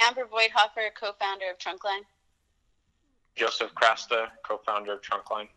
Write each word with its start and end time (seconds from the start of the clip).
Amber 0.00 0.22
Voithofer, 0.22 0.88
co-founder 0.98 1.44
of 1.50 1.58
Trunkline. 1.58 2.04
Joseph 3.36 3.74
Chrasta, 3.74 4.28
co-founder 4.42 4.94
of 4.94 5.00
Trunkline. 5.02 5.48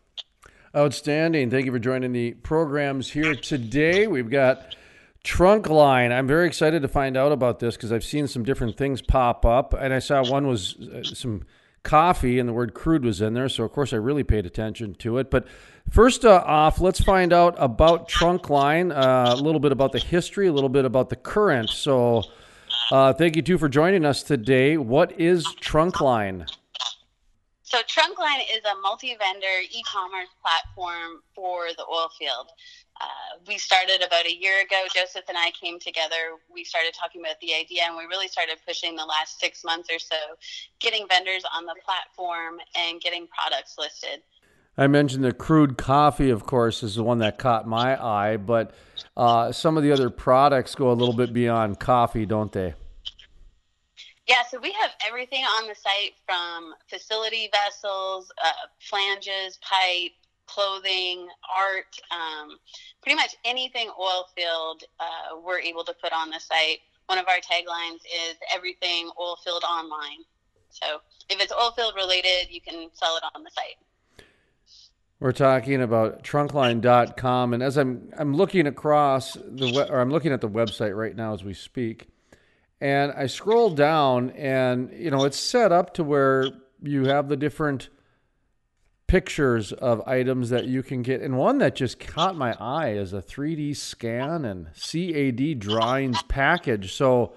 Outstanding. 0.76 1.50
Thank 1.50 1.66
you 1.66 1.72
for 1.72 1.78
joining 1.78 2.12
the 2.12 2.32
programs 2.32 3.10
here 3.10 3.34
today. 3.34 4.06
We've 4.06 4.30
got 4.30 4.76
Trunkline. 5.24 6.12
I'm 6.12 6.26
very 6.26 6.46
excited 6.46 6.82
to 6.82 6.88
find 6.88 7.16
out 7.16 7.32
about 7.32 7.58
this 7.58 7.76
because 7.76 7.92
I've 7.92 8.04
seen 8.04 8.26
some 8.26 8.42
different 8.42 8.76
things 8.76 9.00
pop 9.00 9.46
up, 9.46 9.72
and 9.72 9.94
I 9.94 9.98
saw 9.98 10.24
one 10.24 10.46
was 10.46 10.76
uh, 10.76 11.02
some 11.02 11.44
coffee, 11.82 12.38
and 12.38 12.48
the 12.48 12.52
word 12.52 12.74
crude 12.74 13.04
was 13.04 13.20
in 13.20 13.34
there. 13.34 13.48
So 13.48 13.64
of 13.64 13.72
course 13.72 13.92
I 13.92 13.96
really 13.96 14.24
paid 14.24 14.46
attention 14.46 14.94
to 14.96 15.18
it. 15.18 15.30
But 15.30 15.46
first 15.90 16.24
uh, 16.24 16.42
off, 16.44 16.80
let's 16.80 17.00
find 17.00 17.32
out 17.32 17.54
about 17.58 18.08
Trunkline, 18.08 18.94
uh, 18.94 19.32
a 19.32 19.36
little 19.36 19.60
bit 19.60 19.72
about 19.72 19.92
the 19.92 19.98
history, 19.98 20.48
a 20.48 20.52
little 20.52 20.68
bit 20.68 20.84
about 20.84 21.08
the 21.08 21.16
current. 21.16 21.70
So 21.70 22.24
uh, 22.90 23.12
thank 23.12 23.36
you 23.36 23.42
too 23.42 23.58
for 23.58 23.68
joining 23.68 24.04
us 24.04 24.22
today. 24.22 24.76
What 24.76 25.18
is 25.20 25.46
Trunkline? 25.46 26.48
So 27.62 27.78
Trunkline 27.78 28.42
is 28.54 28.62
a 28.64 28.80
multi-vendor 28.82 29.62
e-commerce 29.72 30.28
platform 30.40 31.22
for 31.34 31.68
the 31.76 31.84
oil 31.90 32.08
field. 32.18 32.50
Uh, 33.00 33.06
we 33.48 33.58
started 33.58 34.04
about 34.06 34.26
a 34.26 34.32
year 34.32 34.60
ago. 34.60 34.84
Joseph 34.94 35.24
and 35.28 35.36
I 35.36 35.50
came 35.60 35.80
together. 35.80 36.38
We 36.52 36.62
started 36.62 36.94
talking 36.94 37.20
about 37.20 37.40
the 37.40 37.52
idea, 37.52 37.82
and 37.86 37.96
we 37.96 38.04
really 38.04 38.28
started 38.28 38.58
pushing 38.66 38.94
the 38.94 39.04
last 39.04 39.40
six 39.40 39.64
months 39.64 39.88
or 39.90 39.98
so, 39.98 40.16
getting 40.78 41.06
vendors 41.08 41.42
on 41.52 41.64
the 41.64 41.74
platform 41.84 42.58
and 42.76 43.00
getting 43.00 43.26
products 43.26 43.74
listed. 43.76 44.22
I 44.76 44.86
mentioned 44.86 45.24
the 45.24 45.32
crude 45.32 45.76
coffee, 45.78 46.30
of 46.30 46.46
course, 46.46 46.82
is 46.82 46.96
the 46.96 47.04
one 47.04 47.18
that 47.18 47.38
caught 47.38 47.66
my 47.66 48.00
eye, 48.00 48.36
but 48.36 48.74
uh, 49.16 49.52
some 49.52 49.76
of 49.76 49.82
the 49.82 49.92
other 49.92 50.10
products 50.10 50.74
go 50.74 50.90
a 50.90 50.94
little 50.94 51.14
bit 51.14 51.32
beyond 51.32 51.78
coffee, 51.78 52.26
don't 52.26 52.52
they? 52.52 52.74
Yeah, 54.26 54.42
so 54.50 54.58
we 54.58 54.72
have 54.72 54.90
everything 55.06 55.44
on 55.44 55.68
the 55.68 55.74
site 55.74 56.14
from 56.26 56.74
facility 56.88 57.50
vessels, 57.52 58.32
uh, 58.42 58.52
flanges, 58.80 59.58
pipe, 59.58 60.12
clothing, 60.46 61.28
art, 61.54 61.98
um, 62.10 62.56
pretty 63.02 63.16
much 63.16 63.36
anything 63.44 63.90
oil 64.00 64.26
field 64.34 64.84
uh, 64.98 65.36
we're 65.44 65.60
able 65.60 65.84
to 65.84 65.94
put 66.02 66.12
on 66.12 66.30
the 66.30 66.40
site. 66.40 66.78
One 67.06 67.18
of 67.18 67.26
our 67.28 67.36
taglines 67.36 68.00
is 68.06 68.36
everything 68.54 69.10
oil 69.20 69.36
field 69.44 69.62
online. 69.62 70.24
So 70.70 71.00
if 71.28 71.40
it's 71.40 71.52
oil 71.52 71.72
field 71.72 71.94
related, 71.94 72.48
you 72.50 72.60
can 72.60 72.88
sell 72.94 73.16
it 73.16 73.22
on 73.34 73.44
the 73.44 73.50
site. 73.50 73.76
We're 75.20 75.32
talking 75.32 75.80
about 75.80 76.22
trunkline.com 76.22 77.54
and 77.54 77.62
as 77.62 77.76
I'm 77.76 78.10
I'm 78.18 78.34
looking 78.34 78.66
across 78.66 79.34
the 79.34 79.86
or 79.90 80.00
I'm 80.00 80.10
looking 80.10 80.32
at 80.32 80.40
the 80.40 80.48
website 80.48 80.96
right 80.96 81.14
now 81.14 81.34
as 81.34 81.42
we 81.42 81.54
speak 81.54 82.08
and 82.84 83.12
I 83.12 83.26
scroll 83.28 83.70
down, 83.70 84.30
and 84.32 84.92
you 84.92 85.10
know 85.10 85.24
it's 85.24 85.38
set 85.38 85.72
up 85.72 85.94
to 85.94 86.04
where 86.04 86.46
you 86.82 87.06
have 87.06 87.30
the 87.30 87.36
different 87.36 87.88
pictures 89.06 89.72
of 89.72 90.06
items 90.06 90.50
that 90.50 90.66
you 90.66 90.82
can 90.82 91.00
get. 91.00 91.22
And 91.22 91.38
one 91.38 91.58
that 91.58 91.76
just 91.76 91.98
caught 91.98 92.36
my 92.36 92.54
eye 92.60 92.90
is 92.90 93.14
a 93.14 93.22
3D 93.22 93.74
scan 93.76 94.44
and 94.44 94.66
CAD 94.74 95.60
drawings 95.60 96.22
package. 96.24 96.92
So, 96.92 97.32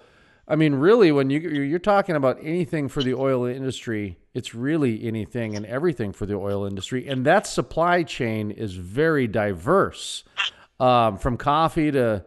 I 0.48 0.56
mean, 0.56 0.76
really, 0.76 1.12
when 1.12 1.30
you 1.30 1.40
you're 1.40 1.80
talking 1.80 2.16
about 2.16 2.38
anything 2.42 2.88
for 2.88 3.04
the 3.04 3.14
oil 3.14 3.46
industry, 3.46 4.18
it's 4.34 4.56
really 4.56 5.06
anything 5.06 5.56
and 5.56 5.66
everything 5.66 6.14
for 6.14 6.26
the 6.26 6.36
oil 6.36 6.66
industry, 6.66 7.08
and 7.08 7.26
that 7.26 7.46
supply 7.46 8.04
chain 8.04 8.52
is 8.52 8.76
very 8.76 9.28
diverse, 9.28 10.24
um, 10.80 11.18
from 11.18 11.36
coffee 11.36 11.92
to 11.92 12.24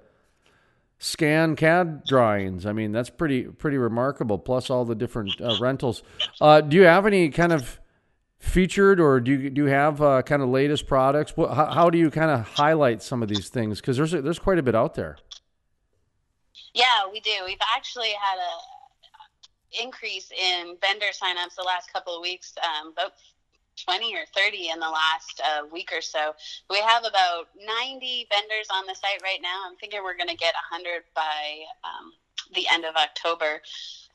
scan 0.98 1.56
CAD 1.56 2.04
drawings. 2.04 2.66
I 2.66 2.72
mean, 2.72 2.92
that's 2.92 3.08
pretty 3.08 3.44
pretty 3.44 3.78
remarkable. 3.78 4.38
Plus 4.38 4.68
all 4.68 4.84
the 4.84 4.94
different 4.94 5.40
uh, 5.40 5.56
rentals. 5.58 6.02
Uh, 6.42 6.60
do 6.60 6.76
you 6.76 6.82
have 6.82 7.06
any 7.06 7.30
kind 7.30 7.52
of 7.52 7.80
featured, 8.38 9.00
or 9.00 9.20
do 9.20 9.32
you 9.32 9.50
do 9.50 9.64
you 9.64 9.68
have 9.68 10.02
uh, 10.02 10.20
kind 10.22 10.42
of 10.42 10.50
latest 10.50 10.86
products? 10.86 11.32
How, 11.36 11.70
how, 11.72 11.90
do 11.90 11.96
you 11.96 12.10
kind 12.10 12.30
of 12.30 12.46
highlight 12.46 13.02
some 13.02 13.22
of 13.22 13.30
these 13.30 13.48
things? 13.48 13.80
Because 13.80 13.96
there's 13.96 14.12
there's 14.12 14.38
quite 14.38 14.58
a 14.58 14.62
bit 14.62 14.74
out 14.74 14.94
there. 14.94 15.16
Yeah, 16.74 17.08
we 17.10 17.20
do. 17.20 17.30
We've 17.44 17.58
actually 17.76 18.10
had 18.10 18.38
a 18.38 19.82
increase 19.82 20.30
in 20.32 20.76
vendor 20.80 21.06
signups 21.14 21.54
the 21.56 21.62
last 21.62 21.92
couple 21.92 22.14
of 22.14 22.22
weeks. 22.22 22.54
Um, 22.62 22.92
about 22.92 23.12
20 23.84 24.14
or 24.14 24.24
30 24.34 24.70
in 24.70 24.80
the 24.80 24.88
last 24.88 25.40
uh, 25.40 25.66
week 25.72 25.90
or 25.92 26.00
so. 26.00 26.34
We 26.68 26.78
have 26.78 27.04
about 27.04 27.48
90 27.56 28.28
vendors 28.30 28.68
on 28.72 28.86
the 28.86 28.94
site 28.94 29.22
right 29.22 29.40
now. 29.42 29.62
I'm 29.66 29.76
thinking 29.76 30.00
we're 30.02 30.16
going 30.16 30.28
to 30.28 30.36
get 30.36 30.54
100 30.70 31.02
by 31.14 31.64
um, 31.84 32.12
the 32.54 32.66
end 32.70 32.84
of 32.84 32.96
October. 32.96 33.62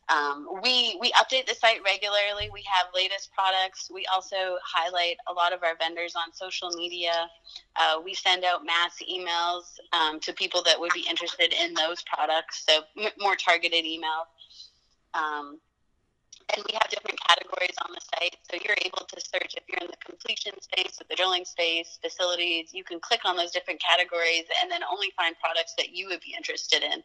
Um, 0.07 0.47
we 0.61 0.97
we 1.01 1.11
update 1.13 1.47
the 1.47 1.55
site 1.55 1.79
regularly. 1.83 2.49
We 2.53 2.63
have 2.71 2.88
latest 2.93 3.31
products. 3.33 3.89
We 3.91 4.05
also 4.13 4.57
highlight 4.63 5.17
a 5.27 5.33
lot 5.33 5.51
of 5.51 5.63
our 5.63 5.75
vendors 5.77 6.16
on 6.16 6.31
social 6.33 6.69
media. 6.75 7.27
Uh, 7.75 7.99
we 8.03 8.13
send 8.13 8.43
out 8.43 8.66
mass 8.66 9.01
emails 9.11 9.79
um, 9.93 10.19
to 10.19 10.33
people 10.33 10.61
that 10.63 10.79
would 10.79 10.93
be 10.93 11.05
interested 11.09 11.53
in 11.53 11.73
those 11.73 12.03
products, 12.03 12.66
so 12.67 12.81
m- 12.97 13.11
more 13.19 13.35
targeted 13.35 13.83
emails. 13.83 14.27
Um, 15.16 15.59
and 16.53 16.63
we 16.69 16.78
have 16.79 16.89
different 16.89 17.19
categories 17.28 17.75
on 17.83 17.91
the 17.94 18.01
site. 18.13 18.38
So 18.50 18.57
you're 18.63 18.78
able 18.85 19.06
to 19.07 19.19
search 19.19 19.56
if 19.57 19.63
you're 19.67 19.81
in 19.81 19.88
the 19.88 19.97
completion 20.06 20.53
space 20.61 21.01
or 21.01 21.06
the 21.09 21.16
drilling 21.16 21.45
space, 21.45 21.97
facilities. 22.01 22.69
You 22.73 22.83
can 22.83 23.00
click 23.00 23.22
on 23.25 23.35
those 23.35 23.51
different 23.51 23.81
categories 23.81 24.45
and 24.61 24.69
then 24.69 24.81
only 24.89 25.11
find 25.17 25.35
products 25.39 25.73
that 25.78 25.95
you 25.95 26.07
would 26.09 26.22
be 26.22 26.35
interested 26.38 26.84
in. 26.84 27.01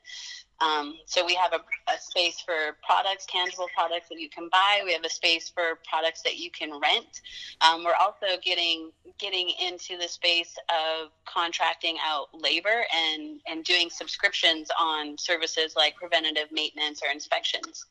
Um, 0.60 0.98
so 1.06 1.24
we 1.24 1.34
have 1.34 1.54
a, 1.54 1.60
a, 1.90 1.98
space 1.98 2.40
for 2.40 2.76
products, 2.84 3.24
tangible 3.26 3.68
products 3.74 4.10
that 4.10 4.20
you 4.20 4.28
can 4.28 4.50
buy. 4.52 4.82
We 4.84 4.92
have 4.92 5.04
a 5.04 5.08
space 5.08 5.48
for 5.48 5.78
products 5.88 6.20
that 6.22 6.36
you 6.36 6.50
can 6.50 6.78
rent. 6.78 7.22
Um, 7.62 7.82
we're 7.82 7.94
also 7.98 8.38
getting 8.44 8.90
getting 9.18 9.50
into 9.58 9.96
the 9.96 10.06
space 10.06 10.58
of 10.68 11.08
contracting 11.24 11.96
out 12.04 12.28
labor 12.34 12.84
and 12.94 13.40
and 13.48 13.64
doing 13.64 13.88
subscriptions 13.88 14.68
on 14.78 15.16
services 15.16 15.74
like 15.76 15.96
preventative 15.96 16.52
maintenance 16.52 17.00
or 17.02 17.10
inspections. 17.10 17.86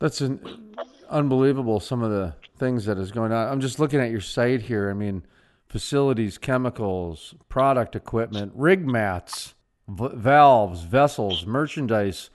That's 0.00 0.20
an 0.22 0.74
unbelievable. 1.08 1.78
Some 1.78 2.02
of 2.02 2.10
the 2.10 2.34
things 2.58 2.86
that 2.86 2.98
is 2.98 3.12
going 3.12 3.32
on. 3.32 3.48
I'm 3.48 3.60
just 3.60 3.78
looking 3.78 4.00
at 4.00 4.10
your 4.10 4.20
site 4.20 4.62
here. 4.62 4.90
I 4.90 4.94
mean, 4.94 5.24
facilities, 5.68 6.38
chemicals, 6.38 7.34
product 7.48 7.94
equipment, 7.94 8.52
rig 8.54 8.86
mats, 8.86 9.54
v- 9.88 10.10
valves, 10.14 10.82
vessels, 10.82 11.46
merchandise. 11.46 12.30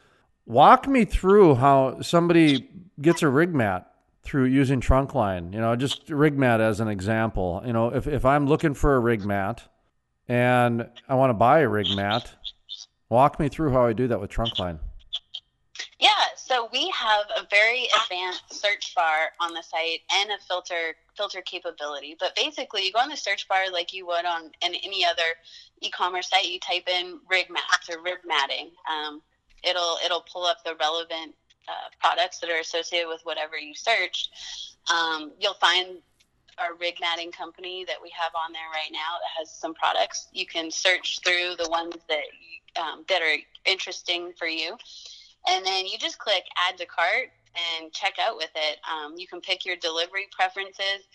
Walk 0.45 0.87
me 0.87 1.05
through 1.05 1.55
how 1.55 2.01
somebody 2.01 2.69
gets 3.01 3.23
a 3.23 3.29
rig 3.29 3.53
mat 3.53 3.91
through 4.23 4.45
using 4.45 4.79
Trunkline. 4.79 5.53
You 5.53 5.59
know, 5.59 5.75
just 5.75 6.09
rig 6.09 6.37
mat 6.37 6.61
as 6.61 6.79
an 6.79 6.87
example. 6.87 7.63
You 7.65 7.73
know, 7.73 7.89
if 7.89 8.07
if 8.07 8.25
I'm 8.25 8.45
looking 8.47 8.73
for 8.73 8.95
a 8.95 8.99
rig 8.99 9.25
mat 9.25 9.67
and 10.27 10.87
I 11.09 11.15
want 11.15 11.31
to 11.31 11.35
buy 11.35 11.59
a 11.59 11.69
rig 11.69 11.95
mat, 11.95 12.31
walk 13.09 13.39
me 13.39 13.49
through 13.49 13.71
how 13.71 13.85
I 13.85 13.93
do 13.93 14.07
that 14.07 14.21
with 14.21 14.31
Trunkline. 14.31 14.79
So 16.55 16.69
we 16.71 16.89
have 16.91 17.25
a 17.35 17.45
very 17.49 17.89
advanced 18.01 18.53
search 18.53 18.95
bar 18.95 19.33
on 19.41 19.53
the 19.53 19.61
site 19.61 19.99
and 20.13 20.29
a 20.31 20.37
filter 20.47 20.95
filter 21.17 21.41
capability. 21.41 22.15
But 22.17 22.33
basically, 22.33 22.85
you 22.85 22.93
go 22.93 22.99
on 22.99 23.09
the 23.09 23.17
search 23.17 23.45
bar 23.49 23.69
like 23.73 23.93
you 23.93 24.07
would 24.07 24.23
on 24.23 24.51
any 24.61 25.03
other 25.03 25.35
e-commerce 25.81 26.29
site. 26.29 26.47
You 26.47 26.61
type 26.61 26.87
in 26.87 27.19
rig 27.29 27.49
mats 27.49 27.89
or 27.91 28.01
rig 28.01 28.19
matting. 28.25 28.71
Um, 28.89 29.21
it'll 29.65 29.97
it'll 30.05 30.23
pull 30.31 30.45
up 30.45 30.63
the 30.63 30.77
relevant 30.79 31.35
uh, 31.67 31.89
products 31.99 32.39
that 32.39 32.49
are 32.49 32.61
associated 32.61 33.09
with 33.09 33.19
whatever 33.23 33.57
you 33.57 33.75
searched. 33.75 34.29
Um, 34.89 35.33
you'll 35.37 35.55
find 35.55 35.97
our 36.57 36.73
rig 36.79 36.95
matting 37.01 37.33
company 37.33 37.83
that 37.83 37.97
we 38.01 38.09
have 38.17 38.31
on 38.33 38.53
there 38.53 38.69
right 38.71 38.93
now 38.93 39.19
that 39.19 39.39
has 39.39 39.51
some 39.51 39.73
products. 39.73 40.29
You 40.31 40.45
can 40.45 40.71
search 40.71 41.19
through 41.19 41.55
the 41.57 41.69
ones 41.69 41.95
that 42.07 42.81
um, 42.81 43.03
that 43.09 43.21
are 43.21 43.35
interesting 43.65 44.31
for 44.39 44.47
you 44.47 44.77
and 45.47 45.65
then 45.65 45.85
you 45.85 45.97
just 45.97 46.17
click 46.19 46.43
add 46.67 46.77
to 46.77 46.85
cart 46.85 47.29
and 47.55 47.91
check 47.91 48.15
out 48.19 48.37
with 48.37 48.51
it. 48.55 48.79
Um, 48.89 49.15
you 49.17 49.27
can 49.27 49.41
pick 49.41 49.65
your 49.65 49.75
delivery 49.77 50.27
preferences, 50.31 51.07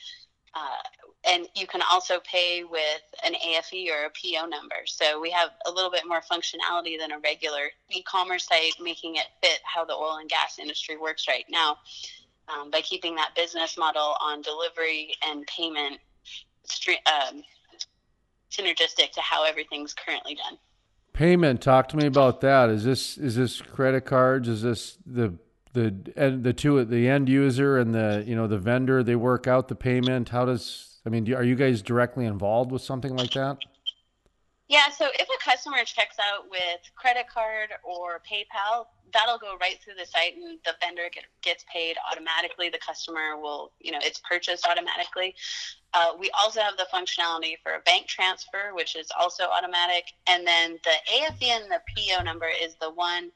uh, 0.55 0.83
and 1.29 1.47
you 1.55 1.67
can 1.67 1.83
also 1.91 2.19
pay 2.25 2.65
with 2.65 3.03
an 3.25 3.35
AFE 3.35 3.91
or 3.91 4.07
a 4.07 4.11
PO 4.11 4.47
number. 4.47 4.77
So 4.87 5.21
we 5.21 5.31
have 5.31 5.51
a 5.67 5.71
little 5.71 5.91
bit 5.91 6.05
more 6.07 6.23
functionality 6.23 6.99
than 6.99 7.13
a 7.13 7.19
regular 7.21 7.71
e-commerce 7.91 8.47
site, 8.47 8.73
making 8.81 9.17
it 9.17 9.27
fit 9.43 9.61
how 9.65 9.85
the 9.85 9.93
oil 9.93 10.17
and 10.21 10.29
gas 10.29 10.59
industry 10.59 10.97
works 10.97 11.29
right 11.29 11.45
now. 11.49 11.79
Um, 12.49 12.69
by 12.71 12.81
keeping 12.81 13.15
that 13.15 13.37
business 13.37 13.79
model 13.79 14.17
on 14.21 14.43
delivery 14.43 15.15
and 15.25 15.47
payment 15.47 16.01
um, 17.07 17.43
synergistic 18.51 19.13
to 19.13 19.21
how 19.21 19.45
everything's 19.45 19.95
currently 19.95 20.35
done. 20.35 20.59
Payment. 21.13 21.61
Talk 21.61 21.89
to 21.89 21.97
me 21.97 22.07
about 22.07 22.41
that. 22.41 22.71
Is 22.71 22.85
this 22.85 23.19
is 23.19 23.37
this 23.37 23.61
credit 23.61 24.03
cards? 24.03 24.49
Is 24.49 24.63
this 24.63 24.99
the 25.05 25.35
the 25.73 25.95
and 26.17 26.43
the 26.43 26.53
two 26.53 26.85
the 26.85 27.09
end 27.09 27.29
user 27.29 27.79
and 27.79 27.95
the 27.95 28.25
you 28.27 28.35
know 28.35 28.47
the 28.47 28.59
vendor? 28.59 29.03
They 29.03 29.17
work 29.17 29.47
out 29.47 29.69
the 29.69 29.75
payment. 29.75 30.31
How 30.31 30.45
does 30.45 31.01
I 31.05 31.11
mean? 31.11 31.25
Do, 31.25 31.35
are 31.35 31.45
you 31.45 31.57
guys 31.57 31.83
directly 31.83 32.25
involved 32.25 32.73
with 32.73 32.83
something 32.83 33.17
like 33.17 33.33
that? 33.33 33.59
Yeah, 34.71 34.89
so 34.89 35.09
if 35.15 35.29
a 35.29 35.45
customer 35.45 35.79
checks 35.85 36.15
out 36.21 36.49
with 36.49 36.79
credit 36.95 37.27
card 37.29 37.71
or 37.83 38.23
PayPal, 38.23 38.87
that'll 39.13 39.37
go 39.37 39.57
right 39.61 39.75
through 39.83 39.95
the 39.99 40.07
site 40.07 40.37
and 40.37 40.61
the 40.65 40.75
vendor 40.81 41.11
get, 41.13 41.25
gets 41.43 41.65
paid 41.75 41.97
automatically. 42.09 42.69
The 42.69 42.79
customer 42.79 43.37
will, 43.37 43.73
you 43.81 43.91
know, 43.91 43.99
it's 44.01 44.21
purchased 44.21 44.65
automatically. 44.69 45.35
Uh, 45.93 46.13
we 46.21 46.31
also 46.41 46.61
have 46.61 46.77
the 46.77 46.87
functionality 46.95 47.55
for 47.65 47.75
a 47.75 47.81
bank 47.81 48.07
transfer, 48.07 48.71
which 48.73 48.95
is 48.95 49.09
also 49.19 49.43
automatic. 49.43 50.05
And 50.29 50.47
then 50.47 50.79
the 50.85 50.95
AFE 51.17 51.49
and 51.49 51.65
the 51.65 51.81
PO 51.91 52.23
number 52.23 52.47
is 52.63 52.77
the 52.81 52.91
one 52.91 53.33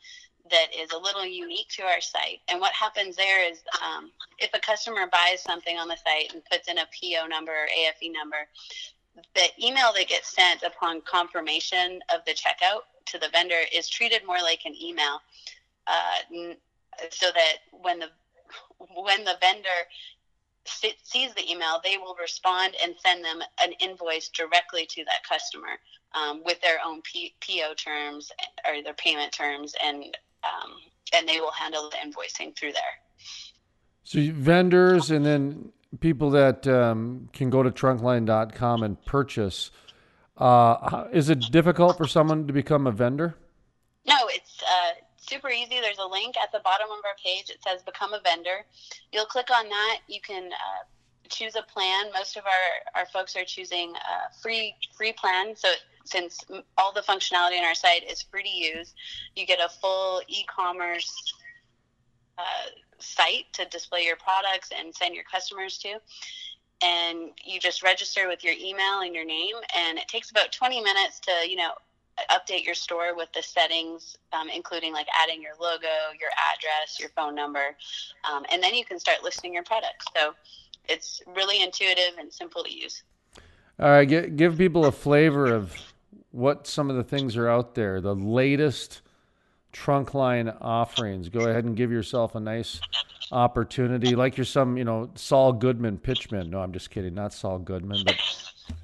that 0.50 0.66
is 0.78 0.92
a 0.92 0.98
little 0.98 1.26
unique 1.26 1.68
to 1.70 1.82
our 1.82 2.00
site. 2.00 2.40
And 2.48 2.60
what 2.60 2.72
happens 2.72 3.16
there 3.16 3.50
is 3.50 3.58
um, 3.82 4.12
if 4.38 4.50
a 4.54 4.60
customer 4.60 5.08
buys 5.10 5.42
something 5.42 5.78
on 5.78 5.88
the 5.88 5.96
site 5.96 6.32
and 6.32 6.44
puts 6.44 6.68
in 6.68 6.78
a 6.78 6.86
PO 6.94 7.26
number 7.26 7.50
or 7.50 7.66
AFE 7.66 8.12
number, 8.12 8.46
the 9.34 9.48
email 9.64 9.92
that 9.94 10.08
gets 10.08 10.34
sent 10.34 10.62
upon 10.62 11.00
confirmation 11.02 12.00
of 12.14 12.24
the 12.26 12.32
checkout 12.32 12.80
to 13.06 13.18
the 13.18 13.28
vendor 13.32 13.60
is 13.72 13.88
treated 13.88 14.26
more 14.26 14.38
like 14.38 14.60
an 14.64 14.74
email, 14.80 15.20
uh, 15.86 16.46
so 17.10 17.26
that 17.34 17.58
when 17.72 17.98
the 17.98 18.08
when 18.96 19.24
the 19.24 19.36
vendor 19.40 19.68
sees 20.66 21.34
the 21.34 21.50
email, 21.50 21.80
they 21.84 21.98
will 21.98 22.16
respond 22.20 22.74
and 22.82 22.94
send 22.98 23.24
them 23.24 23.40
an 23.62 23.72
invoice 23.80 24.28
directly 24.28 24.86
to 24.86 25.04
that 25.04 25.22
customer 25.28 25.78
um, 26.14 26.42
with 26.44 26.60
their 26.60 26.78
own 26.84 27.02
P- 27.02 27.34
PO 27.40 27.74
terms 27.74 28.32
or 28.66 28.82
their 28.82 28.94
payment 28.94 29.32
terms, 29.32 29.74
and 29.84 30.04
um, 30.44 30.72
and 31.14 31.28
they 31.28 31.40
will 31.40 31.52
handle 31.52 31.90
the 31.90 31.96
invoicing 31.96 32.56
through 32.56 32.72
there. 32.72 32.82
So 34.04 34.20
vendors 34.32 35.10
and 35.10 35.24
then 35.24 35.72
people 36.00 36.30
that 36.30 36.66
um, 36.66 37.28
can 37.32 37.50
go 37.50 37.62
to 37.62 37.70
trunkline.com 37.70 38.82
and 38.82 39.04
purchase. 39.04 39.70
Uh, 40.36 41.06
is 41.12 41.30
it 41.30 41.40
difficult 41.50 41.96
for 41.96 42.06
someone 42.06 42.46
to 42.46 42.52
become 42.52 42.86
a 42.86 42.92
vendor? 42.92 43.36
No, 44.06 44.16
it's 44.28 44.62
uh, 44.62 44.92
super 45.16 45.48
easy. 45.48 45.80
There's 45.80 45.98
a 45.98 46.06
link 46.06 46.36
at 46.42 46.52
the 46.52 46.60
bottom 46.64 46.88
of 46.90 46.98
our 47.04 47.16
page. 47.24 47.50
It 47.50 47.58
says 47.66 47.82
"Become 47.82 48.14
a 48.14 48.20
Vendor." 48.20 48.64
You'll 49.12 49.26
click 49.26 49.48
on 49.50 49.68
that. 49.68 50.00
You 50.08 50.20
can 50.20 50.50
uh, 50.52 50.84
choose 51.28 51.56
a 51.56 51.62
plan. 51.62 52.06
Most 52.12 52.36
of 52.36 52.44
our, 52.44 53.00
our 53.00 53.06
folks 53.06 53.36
are 53.36 53.44
choosing 53.44 53.92
a 53.94 54.34
free 54.42 54.74
free 54.96 55.12
plan. 55.12 55.54
So 55.56 55.68
since 56.04 56.44
all 56.76 56.92
the 56.92 57.00
functionality 57.00 57.58
on 57.58 57.64
our 57.64 57.74
site 57.74 58.08
is 58.10 58.22
free 58.22 58.42
to 58.42 58.50
use, 58.50 58.94
you 59.36 59.46
get 59.46 59.58
a 59.58 59.68
full 59.68 60.20
e-commerce 60.28 61.34
uh, 62.38 62.70
site 62.98 63.46
to 63.52 63.64
display 63.66 64.02
your 64.02 64.16
products 64.16 64.70
and 64.76 64.94
send 64.94 65.14
your 65.14 65.24
customers 65.24 65.78
to. 65.78 65.96
And 66.82 67.30
you 67.44 67.60
just 67.60 67.82
register 67.82 68.28
with 68.28 68.44
your 68.44 68.54
email 68.54 69.00
and 69.02 69.14
your 69.14 69.24
name, 69.24 69.54
and 69.76 69.98
it 69.98 70.08
takes 70.08 70.30
about 70.30 70.52
20 70.52 70.82
minutes 70.82 71.20
to, 71.20 71.32
you 71.48 71.56
know, 71.56 71.72
update 72.30 72.64
your 72.64 72.74
store 72.74 73.16
with 73.16 73.32
the 73.32 73.42
settings, 73.42 74.16
um, 74.32 74.48
including 74.48 74.92
like 74.92 75.06
adding 75.22 75.42
your 75.42 75.52
logo, 75.60 75.86
your 76.20 76.30
address, 76.52 76.98
your 77.00 77.08
phone 77.10 77.34
number, 77.34 77.76
um, 78.30 78.44
and 78.52 78.62
then 78.62 78.74
you 78.74 78.84
can 78.84 78.98
start 78.98 79.22
listing 79.22 79.52
your 79.52 79.64
products. 79.64 80.06
So 80.16 80.34
it's 80.88 81.22
really 81.34 81.62
intuitive 81.62 82.18
and 82.18 82.32
simple 82.32 82.62
to 82.64 82.72
use. 82.72 83.02
All 83.80 83.88
right, 83.88 84.04
give, 84.04 84.36
give 84.36 84.58
people 84.58 84.84
a 84.84 84.92
flavor 84.92 85.46
of 85.46 85.74
what 86.30 86.66
some 86.66 86.90
of 86.90 86.96
the 86.96 87.04
things 87.04 87.36
are 87.36 87.48
out 87.48 87.74
there, 87.74 88.00
the 88.00 88.14
latest 88.14 89.02
trunk 89.74 90.14
line 90.14 90.48
offerings. 90.60 91.28
Go 91.28 91.40
ahead 91.40 91.64
and 91.64 91.76
give 91.76 91.90
yourself 91.90 92.34
a 92.34 92.40
nice 92.40 92.80
opportunity, 93.30 94.14
like 94.14 94.38
you're 94.38 94.44
some, 94.44 94.78
you 94.78 94.84
know, 94.84 95.10
Saul 95.16 95.52
Goodman 95.52 95.98
pitchman. 95.98 96.48
No, 96.48 96.60
I'm 96.60 96.72
just 96.72 96.90
kidding, 96.90 97.14
not 97.14 97.34
Saul 97.34 97.58
Goodman, 97.58 98.04
but. 98.06 98.16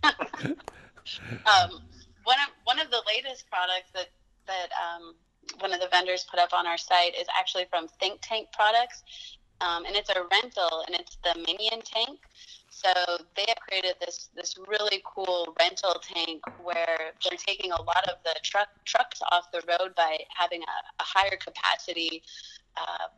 um, 0.44 1.80
one 2.24 2.36
of 2.36 2.50
one 2.64 2.78
of 2.78 2.90
the 2.90 3.02
latest 3.06 3.48
products 3.50 3.90
that 3.94 4.08
that 4.46 4.68
um, 4.76 5.14
one 5.60 5.72
of 5.72 5.80
the 5.80 5.88
vendors 5.88 6.26
put 6.30 6.38
up 6.38 6.52
on 6.52 6.66
our 6.66 6.76
site 6.76 7.14
is 7.14 7.26
actually 7.38 7.66
from 7.70 7.88
Think 8.00 8.18
Tank 8.20 8.48
Products, 8.52 9.02
um, 9.60 9.84
and 9.86 9.96
it's 9.96 10.10
a 10.10 10.22
rental, 10.30 10.84
and 10.86 10.96
it's 10.96 11.16
the 11.22 11.34
Minion 11.36 11.80
tank. 11.84 12.18
So 12.70 12.88
they 13.36 13.44
have 13.48 13.58
created 13.58 13.96
this 14.00 14.30
this 14.34 14.54
really 14.66 15.02
cool 15.04 15.54
rental 15.58 15.94
tank 16.00 16.42
where 16.62 17.12
they're 17.22 17.38
taking 17.38 17.72
a 17.72 17.82
lot 17.82 18.08
of 18.08 18.16
the 18.24 18.34
truck 18.42 18.68
trucks 18.84 19.20
off 19.32 19.50
the 19.52 19.62
road 19.68 19.94
by 19.96 20.18
having 20.34 20.62
a, 20.62 21.02
a 21.02 21.04
higher 21.04 21.36
capacity 21.36 22.22
uh, 22.76 23.08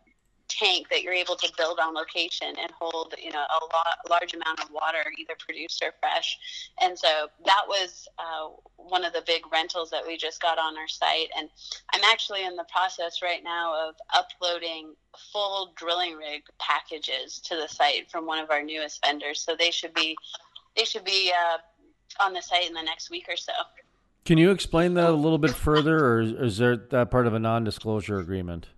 tank 0.59 0.89
that 0.91 1.03
you're 1.03 1.13
able 1.13 1.37
to 1.37 1.53
build 1.57 1.79
on 1.79 1.95
location 1.95 2.49
and 2.61 2.71
hold 2.79 3.15
you 3.23 3.31
know 3.31 3.41
a 3.41 3.65
lot, 3.75 3.99
large 4.09 4.35
amount 4.35 4.61
of 4.61 4.71
water 4.71 5.05
either 5.19 5.35
produced 5.39 5.83
or 5.83 5.93
fresh. 6.01 6.39
And 6.81 6.99
so 6.99 7.29
that 7.45 7.63
was 7.69 8.09
uh, 8.19 8.49
one 8.77 9.05
of 9.05 9.13
the 9.13 9.23
big 9.27 9.43
rentals 9.53 9.91
that 9.91 10.07
we 10.07 10.17
just 10.17 10.41
got 10.41 10.59
on 10.59 10.77
our 10.77 10.89
site. 10.89 11.29
And 11.37 11.49
i'm 11.93 12.03
actually 12.11 12.45
in 12.45 12.57
the 12.57 12.67
process 12.71 13.21
right 13.23 13.43
now 13.43 13.89
of 13.89 13.95
uploading 14.15 14.95
full 15.33 15.73
drilling 15.77 16.15
rig 16.17 16.43
packages 16.59 17.41
to 17.41 17.57
the 17.57 17.69
site 17.69 18.11
from 18.11 18.27
one 18.27 18.39
of 18.39 18.51
our 18.51 18.63
newest 18.63 19.05
vendors. 19.05 19.41
So 19.41 19.57
they 19.59 19.71
should 19.71 19.95
be 19.95 20.17
they 20.77 20.85
should 20.85 21.05
be 21.05 21.33
uh, 21.33 22.25
on 22.25 22.33
the 22.33 22.43
site 22.43 22.67
in 22.67 22.75
the 22.75 22.83
next 22.83 23.11
week 23.11 23.27
or 23.29 23.37
so. 23.37 23.53
Can 24.25 24.39
you 24.39 24.51
explain 24.51 24.95
that 24.95 25.11
a 25.11 25.15
little 25.15 25.39
bit 25.39 25.51
further 25.51 26.05
or 26.05 26.21
is 26.21 26.59
there 26.59 26.77
that 26.77 27.11
part 27.11 27.27
of 27.27 27.35
a 27.35 27.41
non-disclosure 27.41 28.19
agreement 28.19 28.69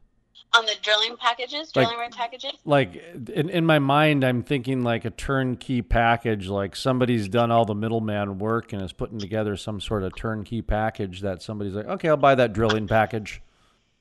on 0.55 0.67
the 0.67 0.75
drilling 0.83 1.17
packages, 1.17 1.73
drilling 1.73 1.97
like, 1.97 2.07
rig 2.07 2.13
packages. 2.13 2.53
Like 2.65 3.03
in, 3.33 3.49
in 3.51 3.67
my 3.67 3.79
mind, 3.79 4.25
I'm 4.25 4.43
thinking 4.43 4.83
like 4.83 5.05
a 5.05 5.11
turnkey 5.11 5.83
package. 5.83 6.49
Like 6.49 6.77
somebody's 6.77 7.29
done 7.29 7.51
all 7.51 7.65
the 7.65 7.75
middleman 7.75 8.39
work 8.39 8.73
and 8.73 8.83
is 8.83 8.93
putting 8.93 9.19
together 9.19 9.57
some 9.57 9.81
sort 9.81 10.03
of 10.03 10.15
turnkey 10.17 10.63
package 10.63 11.21
that 11.23 11.43
somebody's 11.43 11.75
like, 11.75 11.87
okay, 11.87 12.09
I'll 12.09 12.17
buy 12.17 12.35
that 12.37 12.53
drilling 12.53 12.87
package. 12.87 13.43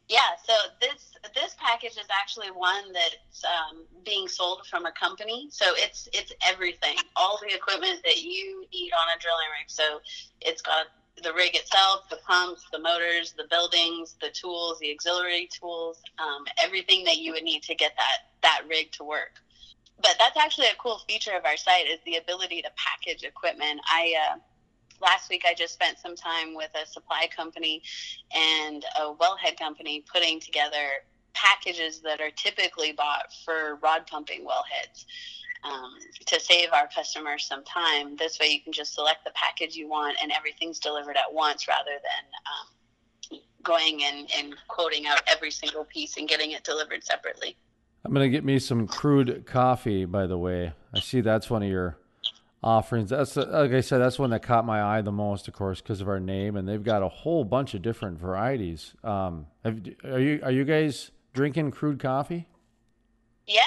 Yeah. 0.10 0.20
So 0.46 0.54
this 0.82 1.14
this 1.34 1.56
package 1.58 1.98
is 1.98 2.08
actually 2.12 2.52
one 2.52 2.94
that's 2.94 3.44
um, 3.46 3.86
being 4.06 4.28
sold 4.28 4.68
from 4.68 4.86
a 4.86 4.92
company. 4.92 5.48
So 5.50 5.66
it's 5.78 6.08
it's 6.14 6.34
everything, 6.48 6.98
all 7.16 7.40
the 7.42 7.54
equipment 7.54 8.02
that 8.04 8.22
you 8.22 8.66
need 8.72 8.92
on 8.92 9.18
a 9.18 9.20
drilling 9.20 9.48
rig. 9.60 9.70
So 9.70 10.02
it's 10.42 10.62
got 10.62 10.88
the 11.24 11.34
rig 11.34 11.56
itself, 11.56 12.10
the 12.10 12.18
pumps, 12.28 12.66
the 12.72 12.80
motors, 12.80 13.34
the 13.38 13.46
buildings, 13.50 14.16
the 14.22 14.30
tools, 14.30 14.80
the 14.80 14.92
auxiliary 14.92 15.50
tools, 15.52 16.02
um, 16.20 16.46
everything 16.64 17.04
that 17.06 17.18
you 17.18 17.32
would 17.32 17.44
need 17.44 17.64
to 17.64 17.76
get 17.76 17.94
that 17.98 18.30
that 18.42 18.62
rig 18.70 18.92
to 18.92 19.04
work. 19.04 19.40
But 20.02 20.16
that's 20.20 20.38
actually 20.38 20.68
a 20.68 20.76
cool 20.78 21.00
feature 21.08 21.36
of 21.36 21.46
our 21.46 21.58
site 21.58 21.88
is 21.88 22.00
the 22.06 22.18
ability 22.18 22.62
to 22.62 22.70
package 22.76 23.24
equipment. 23.24 23.80
I 23.86 24.14
uh, 24.32 24.38
last 25.02 25.30
week 25.30 25.44
I 25.48 25.54
just 25.54 25.74
spent 25.74 25.98
some 25.98 26.16
time 26.16 26.56
with 26.56 26.72
a 26.76 26.86
supply 26.86 27.28
company 27.36 27.82
and 28.36 28.84
a 29.00 29.14
wellhead 29.14 29.58
company 29.58 30.04
putting 30.12 30.40
together 30.40 31.04
packages 31.34 32.02
that 32.02 32.22
are 32.22 32.30
typically 32.32 32.92
bought 32.92 33.34
for 33.44 33.80
rod 33.82 34.06
pumping 34.08 34.46
wellheads 34.46 35.06
um, 35.64 35.94
to 36.26 36.40
save 36.40 36.70
our 36.74 36.88
customers 36.88 37.46
some 37.46 37.64
time. 37.64 38.16
This 38.16 38.40
way, 38.40 38.48
you 38.48 38.62
can 38.62 38.74
just 38.74 38.94
select 38.94 39.24
the 39.26 39.32
package 39.36 39.76
you 39.76 39.88
want, 39.88 40.18
and 40.22 40.32
everything's 40.32 40.80
delivered 40.80 41.18
at 41.18 41.32
once, 41.32 41.68
rather 41.68 41.92
than 41.92 43.40
um, 43.40 43.40
going 43.64 44.04
and, 44.04 44.30
and 44.38 44.56
quoting 44.68 45.06
out 45.08 45.22
every 45.28 45.52
single 45.52 45.86
piece 45.86 46.18
and 46.18 46.28
getting 46.28 46.52
it 46.52 46.64
delivered 46.64 47.04
separately. 47.04 47.56
I'm 48.06 48.14
gonna 48.14 48.30
get 48.30 48.44
me 48.44 48.60
some 48.60 48.88
crude 48.88 49.46
coffee. 49.46 50.06
By 50.06 50.28
the 50.28 50.38
way, 50.38 50.74
I 50.94 51.00
see 51.00 51.22
that's 51.22 51.50
one 51.50 51.64
of 51.64 51.70
your 51.70 51.98
offerings. 52.62 53.10
That's 53.10 53.36
like 53.38 53.72
I 53.72 53.82
said, 53.82 54.00
that's 54.00 54.20
one 54.20 54.32
that 54.32 54.42
caught 54.42 54.66
my 54.66 54.82
eye 54.82 55.02
the 55.02 55.12
most, 55.12 55.48
of 55.48 55.54
course, 55.54 55.80
because 55.80 56.02
of 56.02 56.10
our 56.10 56.20
name, 56.20 56.58
and 56.58 56.68
they've 56.68 56.84
got 56.84 57.02
a 57.02 57.08
whole 57.08 57.46
bunch 57.46 57.74
of 57.74 57.82
different 57.82 58.20
varieties. 58.20 58.94
Um, 59.04 59.48
have, 59.64 59.80
are 60.04 60.20
you 60.20 60.42
are 60.44 60.52
you 60.52 60.66
guys 60.66 61.12
drinking 61.34 61.72
crude 61.72 62.00
coffee? 62.00 62.48
Yeah, 63.48 63.62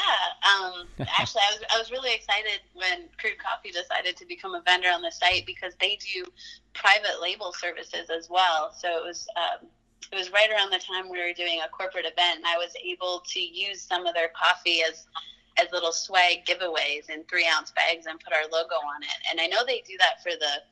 um, 0.47 0.87
actually, 1.19 1.43
I 1.43 1.51
was 1.53 1.61
I 1.75 1.79
was 1.79 1.91
really 1.91 2.15
excited 2.15 2.61
when 2.75 3.09
Crude 3.19 3.39
Coffee 3.39 3.71
decided 3.71 4.17
to 4.17 4.27
become 4.27 4.55
a 4.55 4.63
vendor 4.63 4.89
on 4.89 5.03
the 5.03 5.11
site 5.11 5.47
because 5.47 5.75
they 5.81 5.99
do 6.15 6.25
private 6.75 7.21
label 7.21 7.53
services 7.53 8.11
as 8.11 8.29
well. 8.31 8.73
So 8.77 8.89
it 8.99 9.05
was 9.05 9.27
um, 9.37 9.69
it 10.13 10.17
was 10.17 10.31
right 10.31 10.51
around 10.51 10.71
the 10.71 10.79
time 10.79 11.11
we 11.11 11.19
were 11.19 11.33
doing 11.33 11.61
a 11.65 11.69
corporate 11.69 12.07
event, 12.07 12.39
and 12.39 12.47
I 12.47 12.57
was 12.57 12.73
able 12.85 13.23
to 13.27 13.41
use 13.41 13.81
some 13.83 14.07
of 14.07 14.15
their 14.15 14.31
coffee 14.31 14.83
as 14.83 15.07
as 15.59 15.73
little 15.73 15.93
swag 15.93 16.45
giveaways 16.45 17.09
in 17.09 17.25
three 17.25 17.49
ounce 17.49 17.73
bags 17.73 18.07
and 18.07 18.21
put 18.21 18.33
our 18.33 18.45
logo 18.53 18.77
on 18.77 19.03
it. 19.03 19.19
And 19.31 19.41
I 19.41 19.47
know 19.47 19.65
they 19.67 19.83
do 19.87 19.97
that 19.99 20.23
for 20.23 20.31
the 20.31 20.63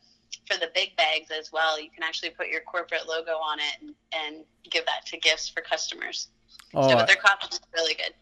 for 0.47 0.59
the 0.59 0.71
big 0.75 0.97
bags 0.97 1.31
as 1.31 1.53
well. 1.53 1.81
You 1.81 1.91
can 1.91 2.03
actually 2.03 2.31
put 2.31 2.49
your 2.49 2.61
corporate 2.61 3.09
logo 3.09 3.33
on 3.33 3.59
it 3.61 3.75
and, 3.81 3.95
and 4.13 4.45
give 4.71 4.85
that 4.87 5.07
to 5.07 5.17
gifts 5.17 5.49
for 5.49 5.63
customers. 5.63 6.29
Oh, 6.75 6.89
so, 6.89 6.97
but 6.97 7.07
their 7.07 7.17
coffee 7.17 7.49
is 7.51 7.61
really 7.75 7.95
good. 7.95 8.13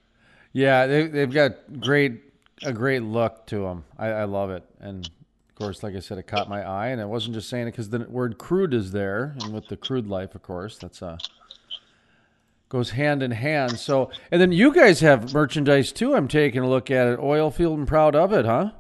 Yeah, 0.53 0.87
they, 0.87 1.07
they've 1.07 1.33
got 1.33 1.81
great 1.81 2.21
a 2.65 2.73
great 2.73 3.03
look 3.03 3.47
to 3.47 3.61
them. 3.63 3.85
I, 3.99 4.09
I 4.09 4.25
love 4.25 4.51
it, 4.51 4.65
and 4.81 5.07
of 5.07 5.55
course, 5.55 5.83
like 5.83 5.97
I 5.97 6.01
said, 6.01 6.19
it 6.19 6.27
caught 6.27 6.49
my 6.49 6.63
eye, 6.63 6.89
and 6.89 7.01
I 7.01 7.05
wasn't 7.05 7.35
just 7.35 7.49
saying 7.49 7.69
it 7.69 7.73
because 7.73 7.89
the 7.91 8.01
word 8.01 8.39
"crude" 8.39 8.75
is 8.75 8.93
there, 8.93 9.35
and 9.43 9.53
with 9.53 9.69
the 9.69 9.77
crude 9.77 10.07
life, 10.07 10.35
of 10.35 10.43
course, 10.43 10.79
that's 10.79 11.03
a 11.03 11.07
uh, 11.07 11.19
goes 12.73 12.91
hand 12.91 13.23
in 13.23 13.31
hand. 13.31 13.79
So, 13.79 14.11
and 14.31 14.41
then 14.41 14.51
you 14.51 14.73
guys 14.73 15.01
have 15.01 15.35
merchandise 15.35 15.93
too. 15.93 16.15
I'm 16.15 16.27
taking 16.27 16.63
a 16.63 16.69
look 16.69 16.91
at 16.91 17.07
it. 17.07 17.19
Oil 17.21 17.51
field 17.51 17.79
and 17.79 17.87
proud 17.87 18.17
of 18.17 18.33
it, 18.33 18.47
huh? 18.47 18.71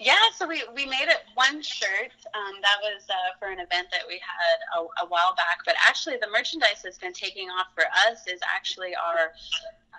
Yeah, 0.00 0.16
so 0.34 0.48
we, 0.48 0.62
we 0.74 0.86
made 0.86 1.08
it 1.08 1.18
one 1.34 1.60
shirt. 1.60 2.12
Um, 2.34 2.54
that 2.62 2.78
was 2.80 3.02
uh, 3.10 3.36
for 3.38 3.48
an 3.48 3.58
event 3.58 3.88
that 3.92 4.02
we 4.08 4.14
had 4.14 4.80
a, 4.80 5.04
a, 5.04 5.08
while 5.08 5.34
back. 5.36 5.58
But 5.66 5.74
actually, 5.86 6.16
the 6.20 6.28
merchandise 6.32 6.80
that's 6.82 6.98
been 6.98 7.12
taking 7.12 7.50
off 7.50 7.66
for 7.74 7.84
us 8.08 8.20
is 8.26 8.40
actually 8.48 8.94
our 8.94 9.32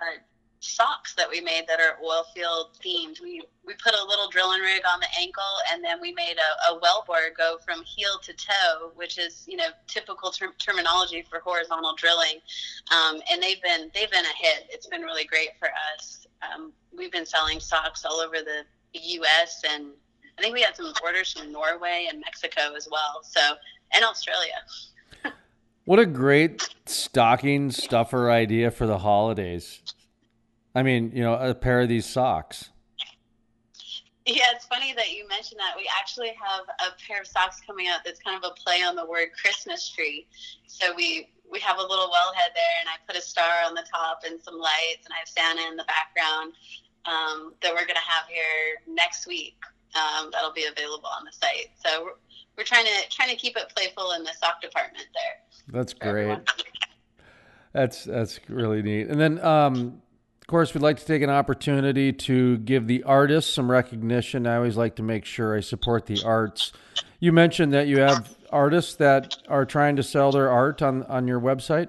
uh, 0.02 0.18
socks 0.60 1.14
that 1.14 1.28
we 1.28 1.40
made 1.40 1.64
that 1.66 1.80
are 1.80 1.98
oil 2.04 2.24
field 2.34 2.78
themed. 2.84 3.20
We 3.20 3.42
we 3.64 3.74
put 3.74 3.94
a 3.94 4.04
little 4.04 4.28
drilling 4.28 4.60
rig 4.60 4.82
on 4.90 5.00
the 5.00 5.06
ankle, 5.18 5.42
and 5.72 5.82
then 5.82 6.00
we 6.00 6.12
made 6.12 6.36
a, 6.36 6.72
a 6.72 6.78
well 6.80 7.04
bore 7.06 7.30
go 7.36 7.58
from 7.64 7.82
heel 7.82 8.18
to 8.22 8.32
toe, 8.34 8.92
which 8.94 9.18
is 9.18 9.44
you 9.48 9.56
know 9.56 9.68
typical 9.86 10.30
ter- 10.30 10.54
terminology 10.58 11.24
for 11.28 11.40
horizontal 11.40 11.94
drilling. 11.96 12.40
Um, 12.92 13.20
and 13.32 13.42
they've 13.42 13.62
been 13.62 13.90
they've 13.94 14.10
been 14.10 14.24
a 14.24 14.36
hit. 14.36 14.66
It's 14.70 14.86
been 14.86 15.02
really 15.02 15.24
great 15.24 15.50
for 15.58 15.68
us. 15.94 16.26
Um, 16.42 16.72
we've 16.96 17.12
been 17.12 17.26
selling 17.26 17.60
socks 17.60 18.04
all 18.04 18.20
over 18.20 18.36
the 18.36 18.64
U.S. 18.92 19.62
and 19.68 19.92
I 20.38 20.42
think 20.42 20.54
we 20.54 20.62
had 20.62 20.76
some 20.76 20.92
orders 21.04 21.32
from 21.32 21.52
Norway 21.52 22.08
and 22.10 22.20
Mexico 22.20 22.74
as 22.76 22.88
well. 22.90 23.20
So 23.22 23.40
and 23.92 24.04
Australia. 24.04 24.54
what 25.84 25.98
a 25.98 26.06
great 26.06 26.68
stocking 26.86 27.70
stuffer 27.70 28.30
idea 28.30 28.70
for 28.70 28.86
the 28.86 28.98
holidays. 28.98 29.82
I 30.74 30.82
mean, 30.82 31.12
you 31.14 31.22
know, 31.22 31.34
a 31.34 31.54
pair 31.54 31.80
of 31.80 31.88
these 31.88 32.06
socks. 32.06 32.70
Yeah, 34.26 34.44
it's 34.54 34.66
funny 34.66 34.92
that 34.94 35.10
you 35.10 35.26
mentioned 35.26 35.58
that. 35.58 35.74
We 35.76 35.88
actually 35.98 36.28
have 36.28 36.64
a 36.86 36.94
pair 37.06 37.20
of 37.20 37.26
socks 37.26 37.60
coming 37.66 37.88
out 37.88 38.00
that's 38.04 38.20
kind 38.20 38.36
of 38.36 38.48
a 38.48 38.54
play 38.54 38.82
on 38.82 38.94
the 38.94 39.04
word 39.04 39.28
Christmas 39.40 39.88
tree. 39.88 40.26
So 40.66 40.94
we 40.94 41.30
we 41.50 41.58
have 41.60 41.78
a 41.78 41.82
little 41.82 42.06
wellhead 42.06 42.54
there, 42.54 42.76
and 42.80 42.88
I 42.88 42.94
put 43.08 43.16
a 43.16 43.22
star 43.22 43.50
on 43.66 43.74
the 43.74 43.84
top 43.92 44.20
and 44.24 44.40
some 44.40 44.58
lights, 44.58 45.04
and 45.04 45.12
I 45.12 45.18
have 45.18 45.28
Santa 45.28 45.68
in 45.68 45.76
the 45.76 45.84
background 45.84 46.52
um, 47.06 47.54
that 47.62 47.72
we're 47.72 47.86
going 47.86 47.96
to 47.96 48.08
have 48.08 48.28
here 48.28 48.78
next 48.86 49.26
week. 49.26 49.56
Um, 49.96 50.30
that'll 50.30 50.52
be 50.52 50.66
available 50.66 51.08
on 51.18 51.24
the 51.24 51.32
site. 51.32 51.70
So 51.84 52.04
we're, 52.04 52.12
we're 52.56 52.64
trying 52.64 52.84
to 52.84 53.08
trying 53.10 53.30
to 53.30 53.36
keep 53.36 53.56
it 53.56 53.72
playful 53.74 54.12
in 54.12 54.22
the 54.22 54.32
sock 54.38 54.60
department 54.60 55.06
there. 55.14 55.72
That's 55.72 55.92
great. 55.92 56.38
That's 57.72 58.04
that's 58.04 58.38
really 58.48 58.82
neat. 58.82 59.08
And 59.08 59.20
then 59.20 59.44
um, 59.44 60.02
course, 60.50 60.74
we'd 60.74 60.82
like 60.82 60.98
to 60.98 61.06
take 61.06 61.22
an 61.22 61.30
opportunity 61.30 62.12
to 62.12 62.58
give 62.58 62.88
the 62.88 63.04
artists 63.04 63.54
some 63.54 63.70
recognition. 63.70 64.46
I 64.46 64.56
always 64.56 64.76
like 64.76 64.96
to 64.96 65.02
make 65.02 65.24
sure 65.24 65.56
I 65.56 65.60
support 65.60 66.06
the 66.06 66.22
arts. 66.24 66.72
You 67.20 67.32
mentioned 67.32 67.72
that 67.72 67.86
you 67.86 68.00
have 68.00 68.36
artists 68.50 68.94
that 68.96 69.36
are 69.48 69.64
trying 69.64 69.96
to 69.96 70.02
sell 70.02 70.32
their 70.32 70.50
art 70.50 70.82
on, 70.82 71.04
on 71.04 71.28
your 71.28 71.40
website. 71.40 71.88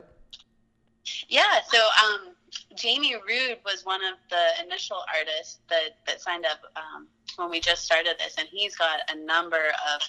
Yeah, 1.28 1.60
so 1.68 1.80
um, 1.80 2.36
Jamie 2.76 3.16
Rude 3.16 3.58
was 3.66 3.84
one 3.84 4.02
of 4.04 4.14
the 4.30 4.64
initial 4.64 4.98
artists 5.14 5.60
that, 5.70 5.98
that 6.06 6.22
signed 6.22 6.46
up 6.46 6.60
um, 6.76 7.08
when 7.38 7.50
we 7.50 7.60
just 7.60 7.84
started 7.84 8.16
this, 8.20 8.36
and 8.38 8.48
he's 8.52 8.76
got 8.76 9.00
a 9.12 9.26
number 9.26 9.72
of 9.96 10.02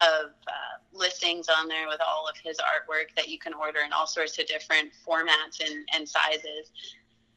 of 0.00 0.30
uh, 0.48 0.52
listings 0.94 1.46
on 1.48 1.68
there 1.68 1.86
with 1.86 2.00
all 2.00 2.26
of 2.26 2.34
his 2.42 2.56
artwork 2.56 3.14
that 3.16 3.28
you 3.28 3.38
can 3.38 3.52
order 3.52 3.80
in 3.84 3.92
all 3.92 4.06
sorts 4.06 4.38
of 4.38 4.46
different 4.46 4.90
formats 5.06 5.60
and, 5.60 5.86
and 5.94 6.08
sizes. 6.08 6.70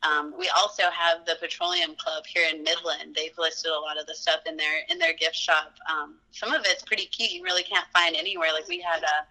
Um, 0.04 0.34
we 0.38 0.50
also 0.50 0.84
have 0.92 1.26
the 1.26 1.36
Petroleum 1.40 1.96
Club 1.96 2.26
here 2.26 2.48
in 2.54 2.62
Midland. 2.64 3.16
They've 3.16 3.38
listed 3.38 3.72
a 3.72 3.80
lot 3.80 4.00
of 4.00 4.06
the 4.06 4.16
stuff 4.16 4.42
in 4.46 4.58
their 4.58 4.82
in 4.90 5.00
their 5.00 5.14
gift 5.14 5.36
shop. 5.36 5.74
Um, 5.90 6.16
some 6.32 6.54
of 6.54 6.62
it's 6.66 6.84
pretty 6.84 7.06
cute. 7.06 7.32
You 7.32 7.44
really 7.44 7.64
can't 7.64 7.88
find 7.94 8.16
anywhere. 8.16 8.52
Like 8.54 8.68
we 8.68 8.80
had 8.80 9.02
a 9.04 9.26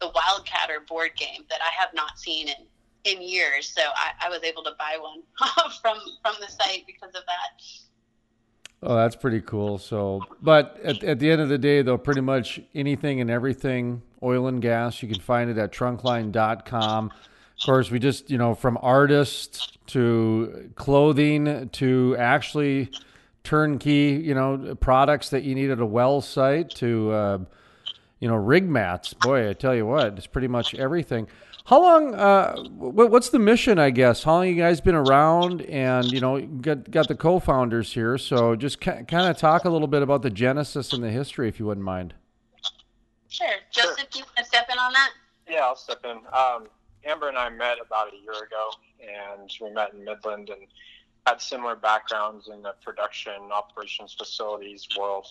the 0.00 0.10
Wildcatter 0.12 0.86
board 0.86 1.10
game 1.16 1.44
that 1.50 1.60
I 1.62 1.80
have 1.80 1.90
not 1.94 2.18
seen 2.18 2.48
in 2.48 2.54
in 3.04 3.22
years. 3.22 3.68
So 3.68 3.82
I, 3.82 4.26
I 4.26 4.28
was 4.28 4.42
able 4.42 4.62
to 4.64 4.72
buy 4.78 4.98
one 5.00 5.22
from 5.82 5.98
from 6.22 6.34
the 6.40 6.50
site 6.50 6.84
because 6.86 7.14
of 7.14 7.22
that. 7.26 7.62
Oh, 8.86 8.96
that's 8.96 9.16
pretty 9.16 9.40
cool. 9.40 9.78
So, 9.78 10.20
but 10.42 10.78
at, 10.84 11.02
at 11.02 11.18
the 11.18 11.30
end 11.30 11.40
of 11.40 11.48
the 11.48 11.56
day, 11.56 11.80
though, 11.80 11.96
pretty 11.96 12.20
much 12.20 12.60
anything 12.74 13.20
and 13.20 13.30
everything 13.30 14.02
oil 14.22 14.46
and 14.46 14.60
gas, 14.60 15.02
you 15.02 15.08
can 15.08 15.20
find 15.20 15.48
it 15.48 15.56
at 15.56 15.72
trunkline.com. 15.72 17.10
Of 17.58 17.66
course, 17.66 17.90
we 17.90 17.98
just, 17.98 18.30
you 18.30 18.38
know, 18.38 18.54
from 18.54 18.78
artists 18.82 19.78
to 19.88 20.70
clothing 20.74 21.68
to 21.70 22.16
actually 22.18 22.90
turnkey, 23.42 24.20
you 24.22 24.34
know, 24.34 24.74
products 24.80 25.30
that 25.30 25.44
you 25.44 25.54
need 25.54 25.70
at 25.70 25.80
a 25.80 25.86
well 25.86 26.20
site 26.20 26.70
to, 26.70 27.10
uh, 27.12 27.38
you 28.20 28.28
know, 28.28 28.36
rig 28.36 28.68
mats. 28.68 29.14
Boy, 29.14 29.48
I 29.48 29.52
tell 29.52 29.74
you 29.74 29.86
what, 29.86 30.18
it's 30.18 30.26
pretty 30.26 30.48
much 30.48 30.74
everything. 30.74 31.28
How 31.66 31.80
long? 31.80 32.14
Uh, 32.14 32.62
what's 32.76 33.30
the 33.30 33.38
mission? 33.38 33.78
I 33.78 33.88
guess. 33.88 34.22
How 34.22 34.32
long 34.32 34.48
you 34.48 34.54
guys 34.54 34.82
been 34.82 34.94
around? 34.94 35.62
And 35.62 36.04
you 36.12 36.20
know, 36.20 36.38
got 36.38 36.90
got 36.90 37.08
the 37.08 37.14
co-founders 37.14 37.90
here. 37.90 38.18
So 38.18 38.54
just 38.54 38.82
kind 38.82 39.10
of 39.10 39.38
talk 39.38 39.64
a 39.64 39.70
little 39.70 39.88
bit 39.88 40.02
about 40.02 40.20
the 40.20 40.28
genesis 40.28 40.92
and 40.92 41.02
the 41.02 41.10
history, 41.10 41.48
if 41.48 41.58
you 41.58 41.64
wouldn't 41.64 41.84
mind. 41.84 42.12
Sure, 43.28 43.48
Joseph, 43.70 43.98
sure. 43.98 44.06
you 44.14 44.24
want 44.24 44.36
to 44.36 44.44
step 44.44 44.68
in 44.70 44.78
on 44.78 44.92
that? 44.92 45.10
Yeah, 45.48 45.60
I'll 45.60 45.74
step 45.74 46.04
in. 46.04 46.18
Um, 46.32 46.68
Amber 47.06 47.28
and 47.28 47.36
I 47.36 47.50
met 47.50 47.78
about 47.84 48.12
a 48.12 48.16
year 48.16 48.32
ago, 48.32 48.70
and 49.00 49.50
we 49.60 49.70
met 49.70 49.92
in 49.92 50.04
Midland 50.04 50.48
and 50.48 50.62
had 51.26 51.40
similar 51.40 51.76
backgrounds 51.76 52.48
in 52.48 52.62
the 52.62 52.74
production 52.82 53.34
operations 53.52 54.14
facilities 54.18 54.86
world. 54.98 55.26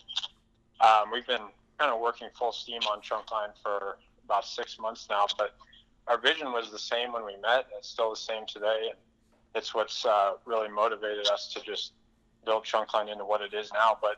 Um, 0.81 1.11
we've 1.11 1.27
been 1.27 1.47
kind 1.79 1.91
of 1.91 1.99
working 1.99 2.29
full 2.37 2.51
steam 2.51 2.81
on 2.91 3.01
Trunkline 3.01 3.53
for 3.61 3.97
about 4.25 4.45
six 4.45 4.79
months 4.79 5.07
now, 5.09 5.25
but 5.37 5.55
our 6.07 6.19
vision 6.19 6.51
was 6.51 6.71
the 6.71 6.79
same 6.79 7.13
when 7.13 7.25
we 7.25 7.35
met. 7.37 7.65
And 7.65 7.79
it's 7.79 7.89
still 7.89 8.11
the 8.11 8.15
same 8.15 8.45
today, 8.47 8.89
and 8.89 8.99
it's 9.55 9.73
what's 9.73 10.05
uh, 10.05 10.33
really 10.45 10.69
motivated 10.69 11.27
us 11.27 11.51
to 11.53 11.61
just 11.61 11.93
build 12.45 12.65
Trunkline 12.65 13.11
into 13.11 13.25
what 13.25 13.41
it 13.41 13.53
is 13.53 13.71
now. 13.73 13.97
But 14.01 14.17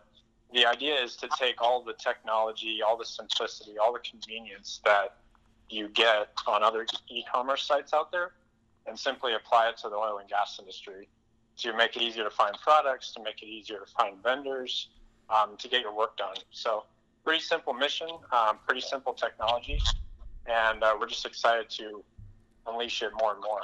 the 0.54 0.66
idea 0.66 0.96
is 0.96 1.16
to 1.18 1.30
take 1.40 1.62
all 1.62 1.84
the 1.84 1.94
technology, 1.94 2.80
all 2.86 2.98
the 2.98 3.06
simplicity, 3.06 3.78
all 3.78 3.94
the 3.94 4.00
convenience 4.00 4.82
that 4.86 5.18
you 5.70 5.90
get 5.90 6.30
on 6.48 6.64
other 6.64 6.86
e-commerce 7.10 7.64
sites 7.64 7.94
out 7.94 8.12
there 8.12 8.32
and 8.88 8.98
simply 8.98 9.34
apply 9.34 9.70
it 9.70 9.78
to 9.78 9.90
the 9.90 9.96
oil 9.96 10.20
and 10.20 10.30
gas 10.30 10.58
industry 10.60 11.08
to 11.58 11.76
make 11.76 11.96
it 11.96 12.02
easier 12.02 12.24
to 12.24 12.30
find 12.30 12.56
products, 12.62 13.12
to 13.14 13.24
make 13.24 13.42
it 13.42 13.48
easier 13.48 13.80
to 13.80 13.86
find 13.98 14.22
vendors, 14.22 14.90
um, 15.30 15.56
to 15.58 15.68
get 15.68 15.82
your 15.82 15.96
work 15.96 16.18
done. 16.18 16.36
So, 16.52 16.84
pretty 17.24 17.42
simple 17.42 17.74
mission, 17.74 18.08
um, 18.32 18.60
pretty 18.68 18.82
simple 18.82 19.14
technology, 19.14 19.80
and 20.46 20.84
uh, 20.84 20.96
we're 21.00 21.08
just 21.08 21.26
excited 21.26 21.70
to 21.72 22.04
unleash 22.68 23.02
it 23.02 23.12
more 23.20 23.34
and 23.34 23.42
more. 23.42 23.62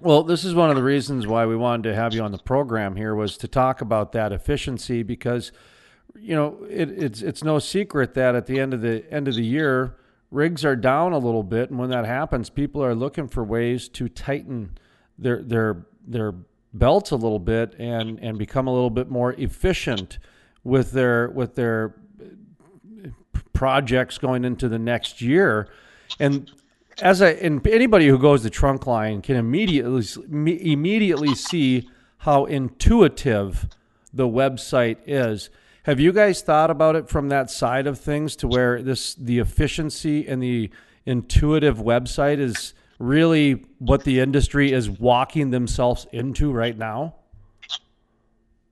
Well, 0.00 0.24
this 0.24 0.44
is 0.44 0.54
one 0.54 0.70
of 0.70 0.76
the 0.76 0.82
reasons 0.82 1.26
why 1.26 1.46
we 1.46 1.54
wanted 1.54 1.84
to 1.90 1.94
have 1.94 2.14
you 2.14 2.22
on 2.22 2.32
the 2.32 2.38
program 2.38 2.96
here 2.96 3.14
was 3.14 3.36
to 3.38 3.48
talk 3.48 3.80
about 3.80 4.12
that 4.12 4.32
efficiency 4.32 5.02
because 5.02 5.52
you 6.18 6.34
know 6.34 6.58
it, 6.68 6.90
it's 6.90 7.22
it's 7.22 7.44
no 7.44 7.58
secret 7.58 8.14
that 8.14 8.34
at 8.34 8.46
the 8.46 8.58
end 8.58 8.74
of 8.74 8.80
the 8.80 9.04
end 9.12 9.28
of 9.28 9.34
the 9.34 9.44
year 9.44 9.96
rigs 10.30 10.64
are 10.64 10.76
down 10.76 11.12
a 11.12 11.18
little 11.18 11.42
bit, 11.42 11.70
and 11.70 11.78
when 11.78 11.90
that 11.90 12.04
happens, 12.04 12.50
people 12.50 12.82
are 12.82 12.94
looking 12.94 13.28
for 13.28 13.44
ways 13.44 13.88
to 13.90 14.08
tighten 14.08 14.76
their 15.18 15.42
their 15.42 15.86
their 16.06 16.34
belts 16.72 17.10
a 17.12 17.16
little 17.16 17.38
bit 17.38 17.74
and 17.78 18.18
and 18.20 18.38
become 18.38 18.66
a 18.66 18.72
little 18.72 18.90
bit 18.90 19.08
more 19.08 19.32
efficient 19.34 20.18
with 20.64 20.92
their 20.92 21.30
with 21.30 21.54
their 21.54 21.94
uh, 22.20 23.08
projects 23.52 24.18
going 24.18 24.44
into 24.44 24.68
the 24.68 24.78
next 24.78 25.20
year. 25.20 25.68
And 26.18 26.50
as 27.00 27.22
I 27.22 27.30
and 27.30 27.64
anybody 27.66 28.08
who 28.08 28.18
goes 28.18 28.42
to 28.42 28.50
Trunkline 28.50 29.22
can 29.22 29.36
immediately 29.36 30.04
immediately 30.30 31.34
see 31.34 31.88
how 32.18 32.46
intuitive 32.46 33.68
the 34.12 34.26
website 34.28 34.98
is. 35.06 35.50
Have 35.84 36.00
you 36.00 36.12
guys 36.12 36.40
thought 36.40 36.70
about 36.70 36.96
it 36.96 37.10
from 37.10 37.28
that 37.28 37.50
side 37.50 37.86
of 37.86 38.00
things 38.00 38.36
to 38.36 38.48
where 38.48 38.80
this 38.80 39.14
the 39.14 39.38
efficiency 39.38 40.26
and 40.26 40.42
the 40.42 40.70
intuitive 41.04 41.76
website 41.76 42.38
is 42.38 42.72
really 42.98 43.66
what 43.78 44.04
the 44.04 44.20
industry 44.20 44.72
is 44.72 44.88
walking 44.88 45.50
themselves 45.50 46.06
into 46.10 46.50
right 46.50 46.76
now? 46.76 47.16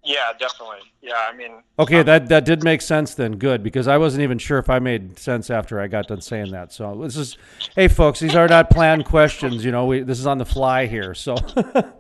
Yeah, 0.03 0.33
definitely. 0.39 0.91
Yeah, 1.03 1.29
I 1.31 1.37
mean. 1.37 1.63
Okay, 1.79 2.01
um, 2.01 2.07
that 2.07 2.29
that 2.31 2.47
did 2.47 2.65
make 2.65 2.81
sense 2.81 3.15
then. 3.15 3.33
Good, 3.33 3.63
because 3.63 3.89
I 3.89 3.99
wasn't 3.99 4.23
even 4.23 4.39
sure 4.39 4.57
if 4.59 4.71
I 4.71 4.79
made 4.79 5.19
sense 5.19 5.51
after 5.51 5.81
I 5.81 5.89
got 5.89 6.09
done 6.09 6.23
saying 6.23 6.51
that. 6.53 6.73
So 6.73 6.95
this 7.03 7.19
is, 7.19 7.37
hey 7.77 7.89
folks, 7.89 8.21
these 8.21 8.35
are 8.35 8.49
not 8.49 8.71
planned 8.71 9.05
questions. 9.05 9.67
You 9.67 9.71
know, 9.71 9.85
we 9.85 10.01
this 10.01 10.19
is 10.19 10.27
on 10.27 10.39
the 10.39 10.47
fly 10.47 10.87
here. 10.87 11.13
So. 11.13 11.35
no, 11.57 11.93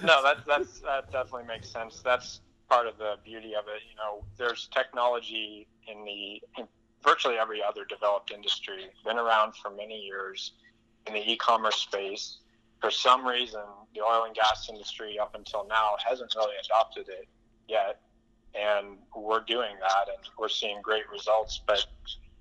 that 0.00 0.36
that's 0.46 0.78
that 0.80 1.10
definitely 1.10 1.48
makes 1.48 1.68
sense. 1.68 2.00
That's 2.04 2.40
part 2.68 2.86
of 2.86 2.98
the 2.98 3.16
beauty 3.24 3.54
of 3.54 3.64
it. 3.68 3.82
You 3.88 3.96
know, 3.96 4.24
there's 4.36 4.68
technology 4.72 5.66
in 5.86 6.04
the 6.04 6.42
in 6.60 6.68
virtually 7.04 7.36
every 7.38 7.62
other 7.62 7.84
developed 7.84 8.32
industry, 8.32 8.86
been 9.04 9.18
around 9.18 9.54
for 9.54 9.70
many 9.70 10.00
years 10.00 10.52
in 11.06 11.14
the 11.14 11.30
e-commerce 11.30 11.76
space. 11.76 12.38
For 12.80 12.90
some 12.90 13.26
reason, 13.26 13.62
the 13.94 14.00
oil 14.02 14.24
and 14.24 14.34
gas 14.34 14.68
industry 14.68 15.18
up 15.18 15.34
until 15.34 15.66
now 15.68 15.96
hasn't 16.06 16.34
really 16.34 16.54
adopted 16.64 17.08
it 17.08 17.28
yet, 17.68 18.00
and 18.54 18.98
we're 19.14 19.40
doing 19.40 19.76
that, 19.80 20.08
and 20.08 20.18
we're 20.38 20.48
seeing 20.48 20.82
great 20.82 21.08
results. 21.10 21.60
But 21.66 21.86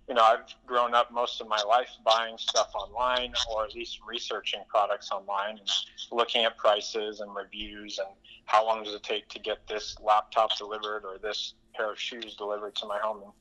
you 0.08 0.14
know, 0.14 0.24
I've 0.24 0.46
grown 0.66 0.94
up 0.94 1.12
most 1.12 1.42
of 1.42 1.48
my 1.48 1.62
life 1.68 1.90
buying 2.04 2.38
stuff 2.38 2.70
online 2.76 3.34
or 3.52 3.66
at 3.66 3.74
least 3.74 4.00
researching 4.08 4.62
products 4.68 5.12
online 5.12 5.58
and 5.58 5.70
looking 6.12 6.46
at 6.46 6.58
prices 6.58 7.22
and 7.22 7.36
reviews 7.36 7.98
and 7.98 8.10
how 8.46 8.66
long 8.66 8.84
does 8.84 8.94
it 8.94 9.04
take 9.04 9.28
to 9.30 9.40
get 9.40 9.68
this 9.68 9.96
laptop 10.04 10.56
delivered 10.58 11.04
or 11.06 11.18
this 11.18 11.56
pair 11.76 11.92
of 11.92 12.00
shoes 12.00 12.36
delivered 12.36 12.76
to 12.76 12.86
my 12.86 13.00
home. 13.00 13.24
And 13.24 13.32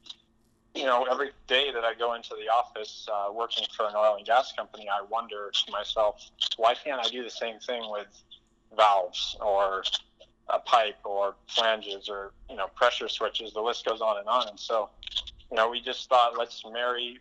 you 0.75 0.87
know, 0.87 1.07
every 1.11 1.31
day 1.47 1.71
that 1.73 1.85
I 1.85 1.95
go 1.95 2.15
into 2.15 2.31
the 2.31 2.53
office 2.53 3.07
uh, 3.13 3.33
working 3.33 3.65
for 3.77 3.87
an 3.87 3.93
oil 3.97 4.17
and 4.17 4.27
gas 4.27 4.53
company, 4.57 4.89
I 4.89 5.05
wonder 5.09 5.53
to 5.53 5.73
myself, 5.73 6.31
why 6.57 6.75
can't 6.75 7.01
I 7.05 7.09
do 7.09 7.23
the 7.23 7.31
same 7.31 7.61
thing 7.61 7.83
with 7.91 8.09
valves 8.77 9.37
or 9.41 9.85
a 10.49 10.59
pipe 10.59 10.99
or 11.05 11.37
flanges 11.47 12.09
or 12.09 12.33
you 12.51 12.57
know 12.57 12.67
pressure 12.75 13.09
switches? 13.09 13.53
The 13.53 13.61
list 13.61 13.85
goes 13.85 14.01
on 14.01 14.19
and 14.19 14.27
on. 14.27 14.49
And 14.49 14.59
so, 14.59 14.91
you 15.51 15.57
know, 15.57 15.69
we 15.69 15.81
just 15.81 16.09
thought 16.09 16.37
let's 16.39 16.63
marry 16.73 17.19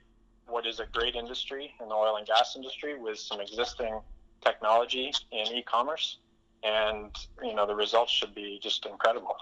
what 0.48 0.66
is 0.66 0.80
a 0.80 0.86
great 0.92 1.16
industry 1.16 1.74
in 1.82 1.88
the 1.88 1.96
oil 1.96 2.18
and 2.18 2.28
gas 2.28 2.56
industry 2.56 3.00
with 3.00 3.18
some 3.18 3.40
existing 3.40 4.00
technology 4.44 5.12
in 5.32 5.48
e-commerce, 5.54 6.18
and 6.64 7.16
you 7.42 7.56
know 7.56 7.66
the 7.66 7.76
results 7.76 8.12
should 8.12 8.36
be 8.36 8.60
just 8.62 8.86
incredible. 8.86 9.36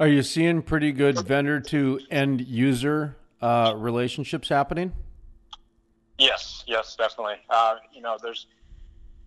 Are 0.00 0.08
you 0.08 0.22
seeing 0.22 0.62
pretty 0.62 0.92
good 0.92 1.18
vendor 1.26 1.60
to 1.60 2.00
end 2.10 2.40
user 2.40 3.16
uh, 3.42 3.74
relationships 3.76 4.48
happening? 4.48 4.92
Yes, 6.18 6.64
yes, 6.66 6.96
definitely. 6.96 7.36
Uh, 7.50 7.76
you 7.92 8.00
know, 8.00 8.16
there's 8.22 8.46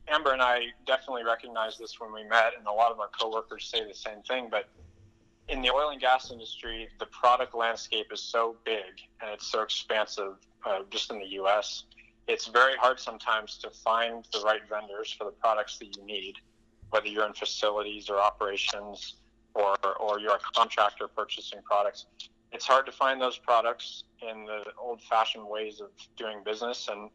Amber 0.08 0.34
and 0.34 0.42
I 0.42 0.68
definitely 0.86 1.24
recognized 1.24 1.80
this 1.80 2.00
when 2.00 2.14
we 2.14 2.24
met, 2.24 2.54
and 2.58 2.68
a 2.68 2.72
lot 2.72 2.92
of 2.92 3.00
our 3.00 3.10
coworkers 3.18 3.66
say 3.66 3.86
the 3.88 3.94
same 3.94 4.22
thing. 4.28 4.48
But 4.50 4.70
in 5.50 5.62
the 5.62 5.70
oil 5.70 5.90
and 5.90 6.00
gas 6.00 6.32
industry, 6.32 6.88
the 7.00 7.06
product 7.08 7.56
landscape 7.56 8.08
is 8.12 8.22
so 8.22 8.56
big 8.64 9.02
and 9.22 9.32
it's 9.32 9.48
so 9.52 9.62
expansive, 9.62 10.36
uh, 10.66 10.80
just 10.90 11.12
in 11.12 11.20
the 11.20 11.28
U.S. 11.28 11.84
It's 12.28 12.48
very 12.48 12.78
hard 12.78 13.00
sometimes 13.00 13.58
to 13.60 13.70
find 13.70 14.26
the 14.32 14.42
right 14.42 14.62
vendors 14.70 15.12
for 15.12 15.26
the 15.26 15.32
products 15.32 15.78
that 15.80 15.96
you 15.98 16.06
need, 16.06 16.36
whether 16.90 17.08
you're 17.08 17.26
in 17.26 17.34
facilities 17.34 18.10
or 18.10 18.20
operations 18.20 19.16
or, 19.54 19.76
or 20.00 20.20
you're 20.20 20.36
a 20.36 20.40
contractor 20.56 21.08
purchasing 21.08 21.60
products. 21.64 22.06
It's 22.52 22.66
hard 22.66 22.86
to 22.86 22.92
find 22.92 23.20
those 23.20 23.38
products 23.38 24.04
in 24.22 24.46
the 24.46 24.64
old 24.80 25.02
fashioned 25.04 25.48
ways 25.48 25.82
of 25.82 25.90
doing 26.18 26.42
business. 26.46 26.90
And 26.90 27.10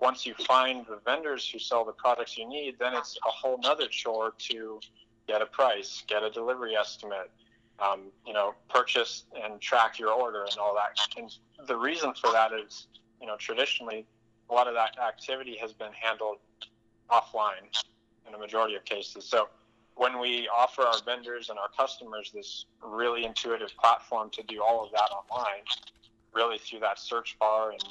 once 0.00 0.24
you 0.26 0.34
find 0.34 0.86
the 0.86 0.98
vendors 1.04 1.48
who 1.48 1.58
sell 1.58 1.84
the 1.84 1.92
products 1.92 2.36
you 2.36 2.48
need, 2.48 2.78
then 2.78 2.94
it's 2.94 3.18
a 3.26 3.30
whole 3.30 3.58
nother 3.58 3.86
chore 3.88 4.32
to 4.50 4.80
get 5.26 5.42
a 5.42 5.46
price, 5.46 6.02
get 6.08 6.22
a 6.22 6.30
delivery 6.30 6.74
estimate, 6.74 7.30
um, 7.78 8.10
you 8.26 8.32
know, 8.32 8.54
purchase 8.68 9.24
and 9.42 9.60
track 9.60 9.98
your 9.98 10.10
order 10.10 10.44
and 10.44 10.56
all 10.58 10.74
that. 10.74 10.98
And 11.16 11.30
the 11.66 11.76
reason 11.76 12.12
for 12.14 12.32
that 12.32 12.52
is, 12.52 12.86
you 13.20 13.26
know, 13.26 13.36
traditionally 13.38 14.06
a 14.50 14.54
lot 14.54 14.68
of 14.68 14.74
that 14.74 14.98
activity 14.98 15.56
has 15.60 15.72
been 15.72 15.92
handled 15.92 16.38
offline 17.10 17.68
in 18.26 18.34
a 18.34 18.38
majority 18.38 18.74
of 18.74 18.84
cases. 18.84 19.24
So 19.24 19.48
when 19.94 20.18
we 20.18 20.48
offer 20.48 20.82
our 20.82 21.00
vendors 21.04 21.50
and 21.50 21.58
our 21.58 21.68
customers 21.76 22.30
this 22.34 22.66
really 22.82 23.24
intuitive 23.24 23.70
platform 23.78 24.30
to 24.30 24.42
do 24.42 24.62
all 24.62 24.84
of 24.84 24.90
that 24.92 25.10
online, 25.12 25.64
really 26.32 26.58
through 26.58 26.80
that 26.80 26.98
search 26.98 27.36
bar 27.38 27.72
and 27.72 27.82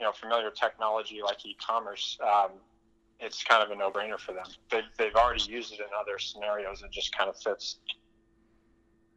you 0.00 0.04
know 0.04 0.12
familiar 0.12 0.50
technology 0.50 1.20
like 1.22 1.44
e-commerce, 1.46 2.18
um, 2.22 2.50
it's 3.20 3.44
kind 3.44 3.62
of 3.62 3.70
a 3.70 3.76
no-brainer 3.76 4.18
for 4.18 4.32
them. 4.32 4.46
They've, 4.70 4.82
they've 4.98 5.14
already 5.14 5.44
used 5.44 5.72
it 5.72 5.80
in 5.80 5.86
other 5.98 6.18
scenarios. 6.18 6.82
It 6.82 6.90
just 6.90 7.16
kind 7.16 7.30
of 7.30 7.36
fits. 7.36 7.76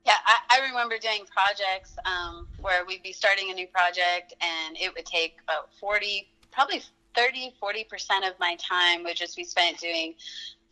Yeah, 0.08 0.14
I, 0.26 0.62
I 0.62 0.68
remember 0.70 0.98
doing 0.98 1.26
projects 1.30 1.98
um, 2.06 2.48
where 2.62 2.86
we'd 2.86 3.04
be 3.04 3.12
starting 3.12 3.52
a 3.52 3.54
new 3.54 3.68
project 3.68 4.34
and 4.40 4.78
it 4.78 4.94
would 4.96 5.06
take 5.06 5.36
about 5.44 5.68
40, 5.82 6.30
probably 6.50 6.82
30, 7.14 7.54
40% 7.62 7.84
of 8.26 8.40
my 8.40 8.56
time 8.56 9.04
would 9.04 9.18
just 9.18 9.36
be 9.36 9.44
spent 9.44 9.80
doing 9.80 10.14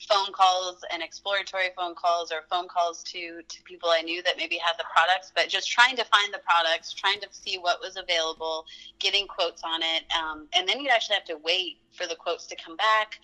phone 0.08 0.32
calls 0.32 0.86
and 0.94 1.04
exploratory 1.04 1.68
phone 1.75 1.96
calls 1.96 2.32
or 2.32 2.44
phone 2.50 2.70
calls 2.70 3.04
to 3.04 3.42
to 3.50 3.62
people 3.63 3.89
I 3.89 4.01
knew 4.01 4.24
that 4.24 4.38
maybe 4.38 4.58
had 4.58 4.75
the 4.77 4.86
products, 4.94 5.34
but 5.36 5.50
just 5.50 5.70
trying 5.70 5.98
to 5.98 6.06
find 6.06 6.34
the 6.34 6.39
products, 6.39 6.94
trying 6.94 7.20
to 7.20 7.27
see 7.32 7.58
what 7.58 7.82
was 7.82 7.98
available, 7.98 8.65
getting 9.00 9.27
quotes 9.27 9.63
on 9.65 9.82
it, 9.84 10.04
um, 10.18 10.48
and 10.56 10.68
then 10.68 10.80
you'd 10.80 10.92
actually 10.92 11.15
have 11.15 11.25
to 11.25 11.38
wait 11.44 11.80
for 11.92 12.08
the 12.08 12.15
quotes 12.15 12.48
to 12.48 12.56
come 12.56 12.77
back. 12.77 13.20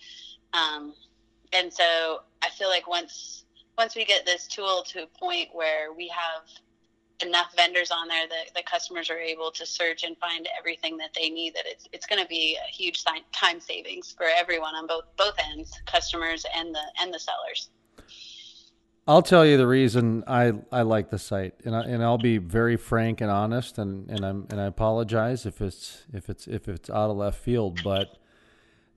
Um, 0.52 0.92
and 1.54 1.72
so 1.72 2.20
I 2.42 2.50
feel 2.50 2.68
like 2.68 2.86
once 2.86 3.41
once 3.78 3.96
we 3.96 4.04
get 4.04 4.24
this 4.26 4.46
tool 4.46 4.84
to 4.88 5.04
a 5.04 5.06
point 5.06 5.48
where 5.52 5.92
we 5.92 6.08
have 6.08 6.42
enough 7.26 7.52
vendors 7.56 7.90
on 7.90 8.08
there 8.08 8.26
that 8.28 8.54
the 8.54 8.62
customers 8.64 9.08
are 9.08 9.18
able 9.18 9.50
to 9.50 9.64
search 9.64 10.02
and 10.02 10.16
find 10.18 10.48
everything 10.58 10.96
that 10.96 11.10
they 11.14 11.30
need 11.30 11.54
that 11.54 11.64
it's 11.66 11.86
it's 11.92 12.06
going 12.06 12.20
to 12.20 12.28
be 12.28 12.58
a 12.68 12.70
huge 12.70 13.04
time 13.04 13.60
savings 13.60 14.12
for 14.16 14.26
everyone 14.36 14.74
on 14.74 14.86
both 14.86 15.04
both 15.16 15.34
ends 15.52 15.80
customers 15.86 16.44
and 16.56 16.74
the 16.74 16.82
and 17.00 17.12
the 17.14 17.20
sellers. 17.20 17.70
I'll 19.06 19.22
tell 19.22 19.44
you 19.44 19.56
the 19.56 19.66
reason 19.66 20.22
I, 20.28 20.52
I 20.70 20.82
like 20.82 21.10
the 21.10 21.18
site, 21.18 21.54
and 21.64 21.74
I, 21.74 21.80
and 21.80 22.04
I'll 22.04 22.18
be 22.18 22.38
very 22.38 22.76
frank 22.76 23.20
and 23.20 23.32
honest, 23.32 23.76
and, 23.76 24.08
and 24.08 24.24
I'm 24.24 24.46
and 24.48 24.60
I 24.60 24.66
apologize 24.66 25.44
if 25.44 25.60
it's 25.60 26.04
if 26.12 26.30
it's 26.30 26.46
if 26.46 26.68
it's 26.68 26.88
out 26.88 27.10
of 27.10 27.16
left 27.16 27.40
field, 27.40 27.80
but 27.82 28.16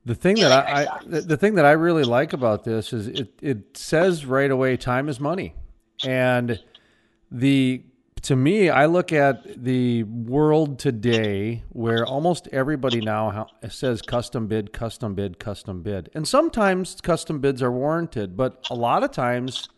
the 0.06 0.15
thing 0.15 0.36
that 0.36 0.52
I, 0.52 0.84
I 0.84 1.00
the, 1.06 1.22
the 1.22 1.38
thing 1.38 1.56
that 1.56 1.65
I 1.65 1.72
really 1.72 2.04
like 2.04 2.34
about 2.34 2.63
this 2.63 2.94
is 2.94 3.08
it 3.08 3.30
it 3.41 3.78
says 3.78 4.26
right 4.26 4.52
away 4.52 4.78
time 4.78 5.10
is 5.10 5.20
money, 5.20 5.56
and 6.04 6.60
the 7.32 7.84
to 8.26 8.36
me, 8.36 8.70
I 8.72 8.88
look 8.88 9.13
at 9.13 9.63
the 9.63 10.02
world 10.02 10.80
today 10.80 11.62
where 11.70 12.04
almost 12.08 12.48
everybody 12.52 13.00
now 13.00 13.50
says 13.70 14.02
custom 14.02 14.48
bid, 14.48 14.74
custom 14.74 15.13
bid, 15.13 15.38
custom 15.38 15.84
bid. 15.84 16.10
And 16.15 16.28
sometimes 16.28 17.00
custom 17.02 17.39
bids 17.39 17.62
are 17.62 17.72
warranted, 17.72 18.36
but 18.36 18.65
a 18.72 18.74
lot 18.74 19.04
of 19.04 19.12
times 19.12 19.70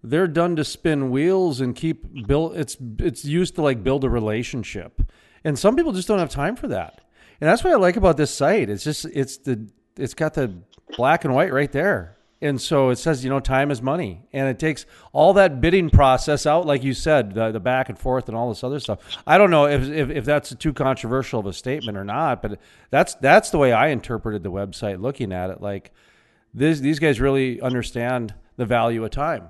they're 0.00 0.28
done 0.28 0.54
to 0.56 0.64
spin 0.64 1.10
wheels 1.10 1.60
and 1.60 1.74
keep 1.74 2.26
build 2.28 2.56
it's 2.56 2.76
it's 3.00 3.24
used 3.24 3.56
to 3.56 3.62
like 3.62 3.82
build 3.82 4.04
a 4.04 4.08
relationship. 4.08 5.02
And 5.42 5.58
some 5.58 5.74
people 5.74 5.90
just 5.90 6.06
don't 6.06 6.20
have 6.20 6.30
time 6.30 6.54
for 6.54 6.68
that. 6.68 7.00
And 7.42 7.48
that's 7.48 7.64
what 7.64 7.72
I 7.72 7.76
like 7.76 7.96
about 7.96 8.16
this 8.16 8.32
site. 8.32 8.70
It's 8.70 8.84
just 8.84 9.04
it's 9.04 9.38
the 9.38 9.68
it's 9.96 10.14
got 10.14 10.34
the 10.34 10.54
black 10.96 11.24
and 11.24 11.34
white 11.34 11.52
right 11.52 11.72
there. 11.72 12.16
And 12.40 12.60
so 12.60 12.90
it 12.90 12.96
says, 12.96 13.24
you 13.24 13.30
know, 13.30 13.40
time 13.40 13.72
is 13.72 13.82
money. 13.82 14.22
And 14.32 14.48
it 14.48 14.60
takes 14.60 14.86
all 15.12 15.32
that 15.32 15.60
bidding 15.60 15.90
process 15.90 16.46
out, 16.46 16.66
like 16.66 16.84
you 16.84 16.94
said, 16.94 17.34
the, 17.34 17.50
the 17.50 17.58
back 17.58 17.88
and 17.88 17.98
forth 17.98 18.28
and 18.28 18.36
all 18.36 18.48
this 18.48 18.62
other 18.62 18.78
stuff. 18.78 19.00
I 19.26 19.38
don't 19.38 19.50
know 19.50 19.66
if, 19.66 19.82
if, 19.90 20.10
if 20.10 20.24
that's 20.24 20.54
too 20.54 20.72
controversial 20.72 21.40
of 21.40 21.46
a 21.46 21.52
statement 21.52 21.98
or 21.98 22.04
not, 22.04 22.42
but 22.42 22.60
that's 22.90 23.16
that's 23.16 23.50
the 23.50 23.58
way 23.58 23.72
I 23.72 23.88
interpreted 23.88 24.44
the 24.44 24.52
website 24.52 25.00
looking 25.00 25.32
at 25.32 25.50
it. 25.50 25.60
Like 25.60 25.90
this, 26.54 26.78
these 26.78 27.00
guys 27.00 27.20
really 27.20 27.60
understand 27.60 28.34
the 28.56 28.66
value 28.66 29.04
of 29.04 29.10
time. 29.10 29.48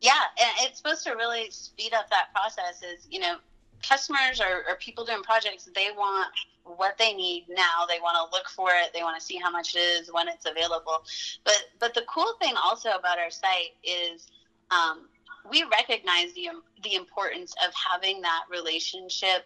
Yeah, 0.00 0.10
and 0.40 0.50
it's 0.66 0.78
supposed 0.78 1.04
to 1.04 1.12
really 1.12 1.52
speed 1.52 1.94
up 1.94 2.10
that 2.10 2.32
process. 2.34 2.82
Is 2.82 3.06
you 3.08 3.20
know, 3.20 3.36
customers 3.82 4.40
or, 4.40 4.70
or 4.70 4.76
people 4.76 5.04
doing 5.04 5.22
projects, 5.22 5.68
they 5.74 5.88
want 5.96 6.32
what 6.64 6.96
they 6.98 7.14
need 7.14 7.46
now. 7.48 7.86
They 7.88 7.98
want 8.00 8.16
to 8.16 8.36
look 8.36 8.48
for 8.48 8.70
it. 8.70 8.92
They 8.92 9.02
want 9.02 9.18
to 9.18 9.24
see 9.24 9.36
how 9.36 9.50
much 9.50 9.74
it 9.74 9.78
is 9.78 10.12
when 10.12 10.28
it's 10.28 10.46
available. 10.46 11.02
But 11.44 11.64
but 11.78 11.94
the 11.94 12.04
cool 12.08 12.34
thing 12.40 12.54
also 12.62 12.90
about 12.90 13.18
our 13.18 13.30
site 13.30 13.74
is 13.82 14.28
um, 14.70 15.08
we 15.50 15.64
recognize 15.64 16.32
the 16.34 16.50
the 16.82 16.94
importance 16.94 17.54
of 17.66 17.72
having 17.74 18.20
that 18.22 18.44
relationship 18.50 19.44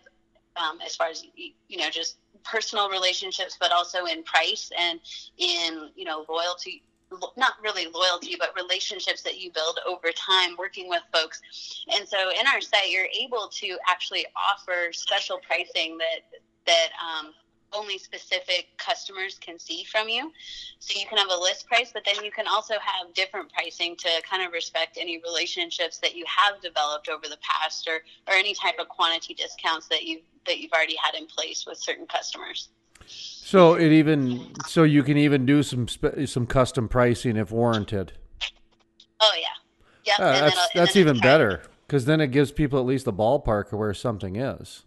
um, 0.56 0.78
as 0.84 0.96
far 0.96 1.08
as 1.08 1.24
you 1.34 1.78
know 1.78 1.90
just 1.90 2.16
personal 2.44 2.90
relationships, 2.90 3.56
but 3.60 3.72
also 3.72 4.04
in 4.06 4.22
price 4.24 4.70
and 4.78 5.00
in 5.38 5.90
you 5.94 6.04
know 6.04 6.24
loyalty 6.28 6.82
not 7.36 7.54
really 7.62 7.86
loyalty, 7.86 8.36
but 8.38 8.54
relationships 8.56 9.22
that 9.22 9.38
you 9.40 9.50
build 9.52 9.78
over 9.86 10.10
time 10.12 10.56
working 10.58 10.88
with 10.88 11.02
folks. 11.12 11.40
And 11.94 12.08
so 12.08 12.30
in 12.30 12.46
our 12.46 12.60
site, 12.60 12.90
you're 12.90 13.08
able 13.20 13.48
to 13.52 13.78
actually 13.88 14.26
offer 14.36 14.92
special 14.92 15.38
pricing 15.46 15.98
that 15.98 16.38
that 16.64 16.90
um, 17.02 17.32
only 17.72 17.98
specific 17.98 18.68
customers 18.76 19.38
can 19.40 19.58
see 19.58 19.84
from 19.84 20.08
you. 20.08 20.30
So 20.78 20.98
you 20.98 21.06
can 21.06 21.18
have 21.18 21.30
a 21.30 21.36
list 21.36 21.66
price, 21.66 21.90
but 21.92 22.04
then 22.04 22.24
you 22.24 22.30
can 22.30 22.46
also 22.46 22.74
have 22.74 23.12
different 23.14 23.52
pricing 23.52 23.96
to 23.96 24.08
kind 24.28 24.42
of 24.42 24.52
respect 24.52 24.98
any 25.00 25.20
relationships 25.24 25.98
that 25.98 26.14
you 26.14 26.24
have 26.26 26.60
developed 26.60 27.08
over 27.08 27.28
the 27.28 27.38
past 27.40 27.88
or, 27.88 27.96
or 28.28 28.34
any 28.34 28.54
type 28.54 28.74
of 28.78 28.88
quantity 28.88 29.34
discounts 29.34 29.88
that 29.88 30.02
you 30.02 30.20
that 30.46 30.58
you've 30.58 30.72
already 30.72 30.96
had 31.02 31.14
in 31.14 31.26
place 31.26 31.64
with 31.66 31.78
certain 31.78 32.06
customers. 32.06 32.68
So 33.06 33.74
it 33.74 33.92
even 33.92 34.52
so 34.66 34.82
you 34.82 35.02
can 35.02 35.18
even 35.18 35.44
do 35.44 35.62
some 35.62 35.86
some 35.88 36.46
custom 36.46 36.88
pricing 36.88 37.36
if 37.36 37.50
warranted. 37.50 38.12
Oh 39.20 39.32
yeah, 39.38 39.46
yeah. 40.04 40.24
Uh, 40.24 40.40
that's 40.40 40.68
that's 40.74 40.96
even 40.96 41.18
better 41.18 41.62
because 41.86 42.06
then 42.06 42.20
it 42.20 42.28
gives 42.28 42.50
people 42.52 42.78
at 42.78 42.86
least 42.86 43.06
a 43.06 43.12
ballpark 43.12 43.72
of 43.72 43.78
where 43.78 43.92
something 43.94 44.36
is. 44.36 44.84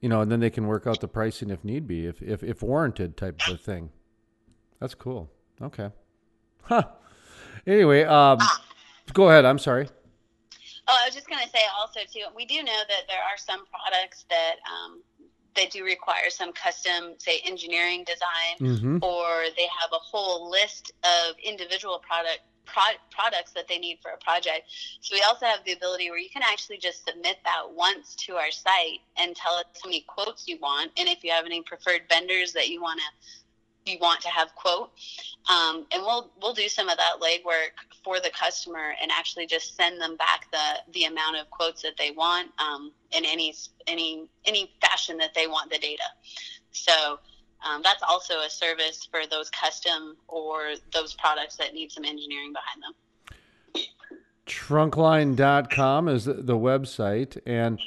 You 0.00 0.08
know, 0.08 0.20
and 0.22 0.30
then 0.30 0.40
they 0.40 0.50
can 0.50 0.66
work 0.66 0.86
out 0.86 1.00
the 1.00 1.08
pricing 1.08 1.50
if 1.50 1.64
need 1.64 1.86
be, 1.86 2.06
if 2.06 2.20
if, 2.22 2.42
if 2.42 2.62
warranted 2.62 3.16
type 3.16 3.40
of 3.48 3.60
thing. 3.60 3.90
That's 4.78 4.94
cool. 4.94 5.30
Okay. 5.60 5.90
Huh. 6.62 6.84
Anyway, 7.66 8.04
um, 8.04 8.38
go 9.12 9.28
ahead. 9.28 9.44
I'm 9.44 9.58
sorry. 9.58 9.88
Oh, 10.88 10.96
I 11.00 11.06
was 11.06 11.14
just 11.14 11.28
going 11.28 11.42
to 11.42 11.48
say 11.48 11.60
also 11.78 12.00
too. 12.12 12.24
We 12.34 12.46
do 12.46 12.62
know 12.62 12.80
that 12.88 13.06
there 13.08 13.20
are 13.20 13.36
some 13.36 13.64
products 13.66 14.24
that 14.28 14.56
um, 14.66 15.02
they 15.54 15.66
do 15.66 15.84
require 15.84 16.30
some 16.30 16.52
custom, 16.52 17.14
say, 17.18 17.40
engineering 17.44 18.04
design, 18.04 18.76
mm-hmm. 18.76 18.98
or 19.02 19.44
they 19.56 19.68
have 19.80 19.90
a 19.92 19.98
whole 19.98 20.50
list 20.50 20.92
of 21.04 21.36
individual 21.42 21.98
product 21.98 22.40
pro- 22.66 23.00
products 23.10 23.52
that 23.52 23.66
they 23.68 23.78
need 23.78 23.98
for 24.00 24.12
a 24.12 24.18
project. 24.18 24.70
So 25.00 25.14
we 25.14 25.22
also 25.22 25.46
have 25.46 25.64
the 25.64 25.72
ability 25.72 26.10
where 26.10 26.18
you 26.18 26.30
can 26.30 26.42
actually 26.42 26.78
just 26.78 27.04
submit 27.04 27.38
that 27.44 27.62
once 27.72 28.14
to 28.26 28.34
our 28.34 28.50
site 28.50 29.00
and 29.18 29.34
tell 29.34 29.54
us 29.54 29.64
how 29.82 29.88
many 29.88 30.04
quotes 30.06 30.46
you 30.46 30.58
want, 30.58 30.92
and 30.96 31.08
if 31.08 31.24
you 31.24 31.30
have 31.32 31.46
any 31.46 31.62
preferred 31.62 32.02
vendors 32.08 32.52
that 32.52 32.68
you 32.68 32.80
want 32.80 33.00
to 33.00 33.06
you 33.86 33.98
want 34.00 34.20
to 34.22 34.28
have 34.28 34.54
quote, 34.54 34.90
um, 35.48 35.86
and 35.92 36.02
we'll 36.02 36.30
we'll 36.40 36.54
do 36.54 36.68
some 36.68 36.88
of 36.88 36.96
that 36.96 37.14
legwork 37.20 37.70
for 38.04 38.20
the 38.20 38.30
customer 38.30 38.94
and 39.00 39.10
actually 39.10 39.46
just 39.46 39.76
send 39.76 40.00
them 40.00 40.16
back 40.16 40.46
the 40.52 40.92
the 40.92 41.04
amount 41.04 41.36
of 41.36 41.50
quotes 41.50 41.82
that 41.82 41.96
they 41.98 42.10
want 42.10 42.50
um, 42.58 42.92
in 43.12 43.24
any 43.24 43.54
any 43.86 44.28
any 44.44 44.72
fashion 44.80 45.16
that 45.18 45.34
they 45.34 45.46
want 45.46 45.70
the 45.70 45.78
data. 45.78 46.02
So 46.72 47.18
um, 47.68 47.82
that's 47.82 48.02
also 48.02 48.40
a 48.40 48.50
service 48.50 49.06
for 49.10 49.26
those 49.30 49.50
custom 49.50 50.16
or 50.28 50.74
those 50.92 51.14
products 51.14 51.56
that 51.56 51.74
need 51.74 51.92
some 51.92 52.04
engineering 52.04 52.52
behind 52.52 52.82
them. 52.82 52.94
Trunkline.com 54.46 56.08
is 56.08 56.24
the 56.24 56.56
website. 56.56 57.38
And 57.46 57.80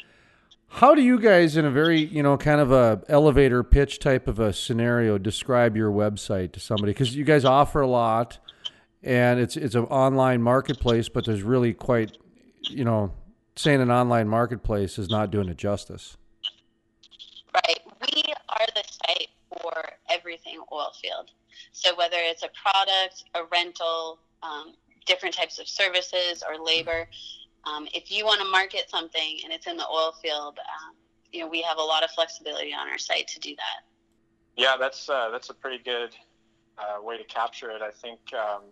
how 0.73 0.95
do 0.95 1.03
you 1.03 1.19
guys, 1.19 1.55
in 1.55 1.65
a 1.65 1.69
very, 1.69 1.99
you 1.99 2.23
know, 2.23 2.35
kind 2.35 2.59
of 2.59 2.71
a 2.71 3.03
elevator 3.07 3.63
pitch 3.63 3.99
type 3.99 4.27
of 4.27 4.39
a 4.39 4.51
scenario, 4.51 5.19
describe 5.19 5.77
your 5.77 5.91
website 5.91 6.51
to 6.53 6.59
somebody? 6.59 6.93
Because 6.93 7.15
you 7.15 7.23
guys 7.23 7.45
offer 7.45 7.81
a 7.81 7.87
lot 7.87 8.39
and 9.03 9.39
it's 9.39 9.55
it's 9.55 9.75
an 9.75 9.83
online 9.85 10.41
marketplace, 10.41 11.09
but 11.09 11.25
there's 11.25 11.43
really 11.43 11.73
quite, 11.73 12.17
you 12.61 12.83
know, 12.83 13.11
saying 13.55 13.81
an 13.81 13.91
online 13.91 14.27
marketplace 14.27 14.97
is 14.97 15.09
not 15.09 15.29
doing 15.29 15.47
it 15.47 15.57
justice. 15.57 16.17
Right. 17.53 17.79
We 18.01 18.23
are 18.49 18.65
the 18.73 18.83
site 18.83 19.27
for 19.49 19.73
everything 20.09 20.59
oil 20.71 20.91
field. 20.99 21.29
So 21.71 21.95
whether 21.95 22.17
it's 22.17 22.41
a 22.41 22.49
product, 22.59 23.25
a 23.35 23.41
rental, 23.51 24.17
um, 24.41 24.73
different 25.05 25.35
types 25.35 25.59
of 25.59 25.67
services 25.67 26.43
or 26.47 26.63
labor, 26.63 27.07
um, 27.65 27.87
if 27.93 28.11
you 28.11 28.25
want 28.25 28.41
to 28.41 28.47
market 28.49 28.89
something 28.89 29.39
and 29.43 29.53
it's 29.53 29.67
in 29.67 29.77
the 29.77 29.87
oil 29.87 30.13
field, 30.21 30.59
um, 30.59 30.95
you 31.31 31.41
know 31.41 31.47
we 31.47 31.61
have 31.61 31.77
a 31.77 31.81
lot 31.81 32.03
of 32.03 32.11
flexibility 32.11 32.73
on 32.73 32.89
our 32.89 32.97
site 32.97 33.27
to 33.29 33.39
do 33.39 33.55
that. 33.55 33.85
Yeah, 34.55 34.75
that's 34.79 35.09
uh, 35.09 35.29
that's 35.31 35.49
a 35.49 35.53
pretty 35.53 35.83
good 35.83 36.15
uh, 36.77 37.01
way 37.01 37.17
to 37.17 37.23
capture 37.23 37.71
it. 37.71 37.81
I 37.81 37.91
think 37.91 38.19
um, 38.33 38.63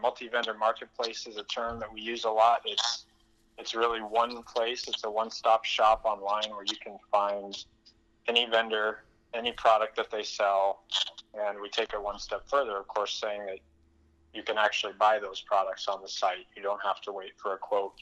multi-vendor 0.00 0.54
marketplace 0.54 1.26
is 1.26 1.36
a 1.36 1.44
term 1.44 1.78
that 1.80 1.92
we 1.92 2.00
use 2.00 2.24
a 2.24 2.30
lot. 2.30 2.62
It's 2.64 3.06
it's 3.58 3.74
really 3.74 4.00
one 4.00 4.42
place. 4.42 4.88
It's 4.88 5.04
a 5.04 5.10
one-stop 5.10 5.64
shop 5.64 6.04
online 6.04 6.50
where 6.50 6.64
you 6.64 6.76
can 6.82 6.98
find 7.12 7.56
any 8.26 8.48
vendor 8.50 9.04
any 9.34 9.52
product 9.52 9.96
that 9.96 10.10
they 10.10 10.22
sell, 10.22 10.84
and 11.34 11.60
we 11.60 11.68
take 11.68 11.92
it 11.92 12.00
one 12.00 12.18
step 12.18 12.48
further, 12.48 12.76
of 12.78 12.86
course, 12.86 13.14
saying 13.14 13.44
that 13.46 13.58
you 14.32 14.42
can 14.42 14.56
actually 14.58 14.92
buy 14.98 15.18
those 15.18 15.40
products 15.40 15.88
on 15.88 16.00
the 16.00 16.08
site. 16.08 16.46
You 16.56 16.62
don't 16.62 16.82
have 16.82 17.00
to 17.02 17.12
wait 17.12 17.32
for 17.36 17.54
a 17.54 17.58
quote. 17.58 17.94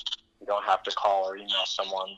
You 0.42 0.46
don't 0.46 0.64
have 0.64 0.82
to 0.82 0.90
call 0.90 1.28
or 1.28 1.36
email 1.36 1.64
someone. 1.66 2.08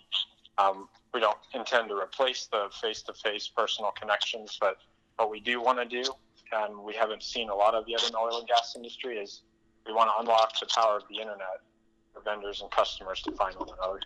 Um, 0.57 0.89
we 1.13 1.21
don't 1.21 1.37
intend 1.53 1.91
to 1.91 1.95
replace 1.95 2.49
the 2.51 2.71
face-to-face 2.81 3.51
personal 3.55 3.91
connections, 3.91 4.57
but 4.59 4.79
what 5.17 5.31
we 5.31 5.41
do 5.41 5.61
want 5.61 5.79
to 5.79 5.85
do, 5.85 6.11
and 6.53 6.83
we 6.83 6.95
haven't 6.95 7.23
seen 7.23 7.51
a 7.51 7.55
lot 7.55 7.75
of 7.75 7.85
yet 7.87 8.03
in 8.07 8.13
the 8.13 8.19
oil 8.19 8.39
and 8.39 8.49
gas 8.49 8.73
industry, 8.75 9.19
is 9.19 9.43
we 9.87 9.93
want 9.93 10.09
to 10.09 10.21
unlock 10.21 10.59
the 10.59 10.67
power 10.75 10.97
of 10.97 11.03
the 11.11 11.17
internet 11.17 11.61
for 12.15 12.23
vendors 12.23 12.63
and 12.63 12.71
customers 12.71 13.21
to 13.21 13.33
find 13.33 13.55
one 13.57 13.69
another. 13.79 14.01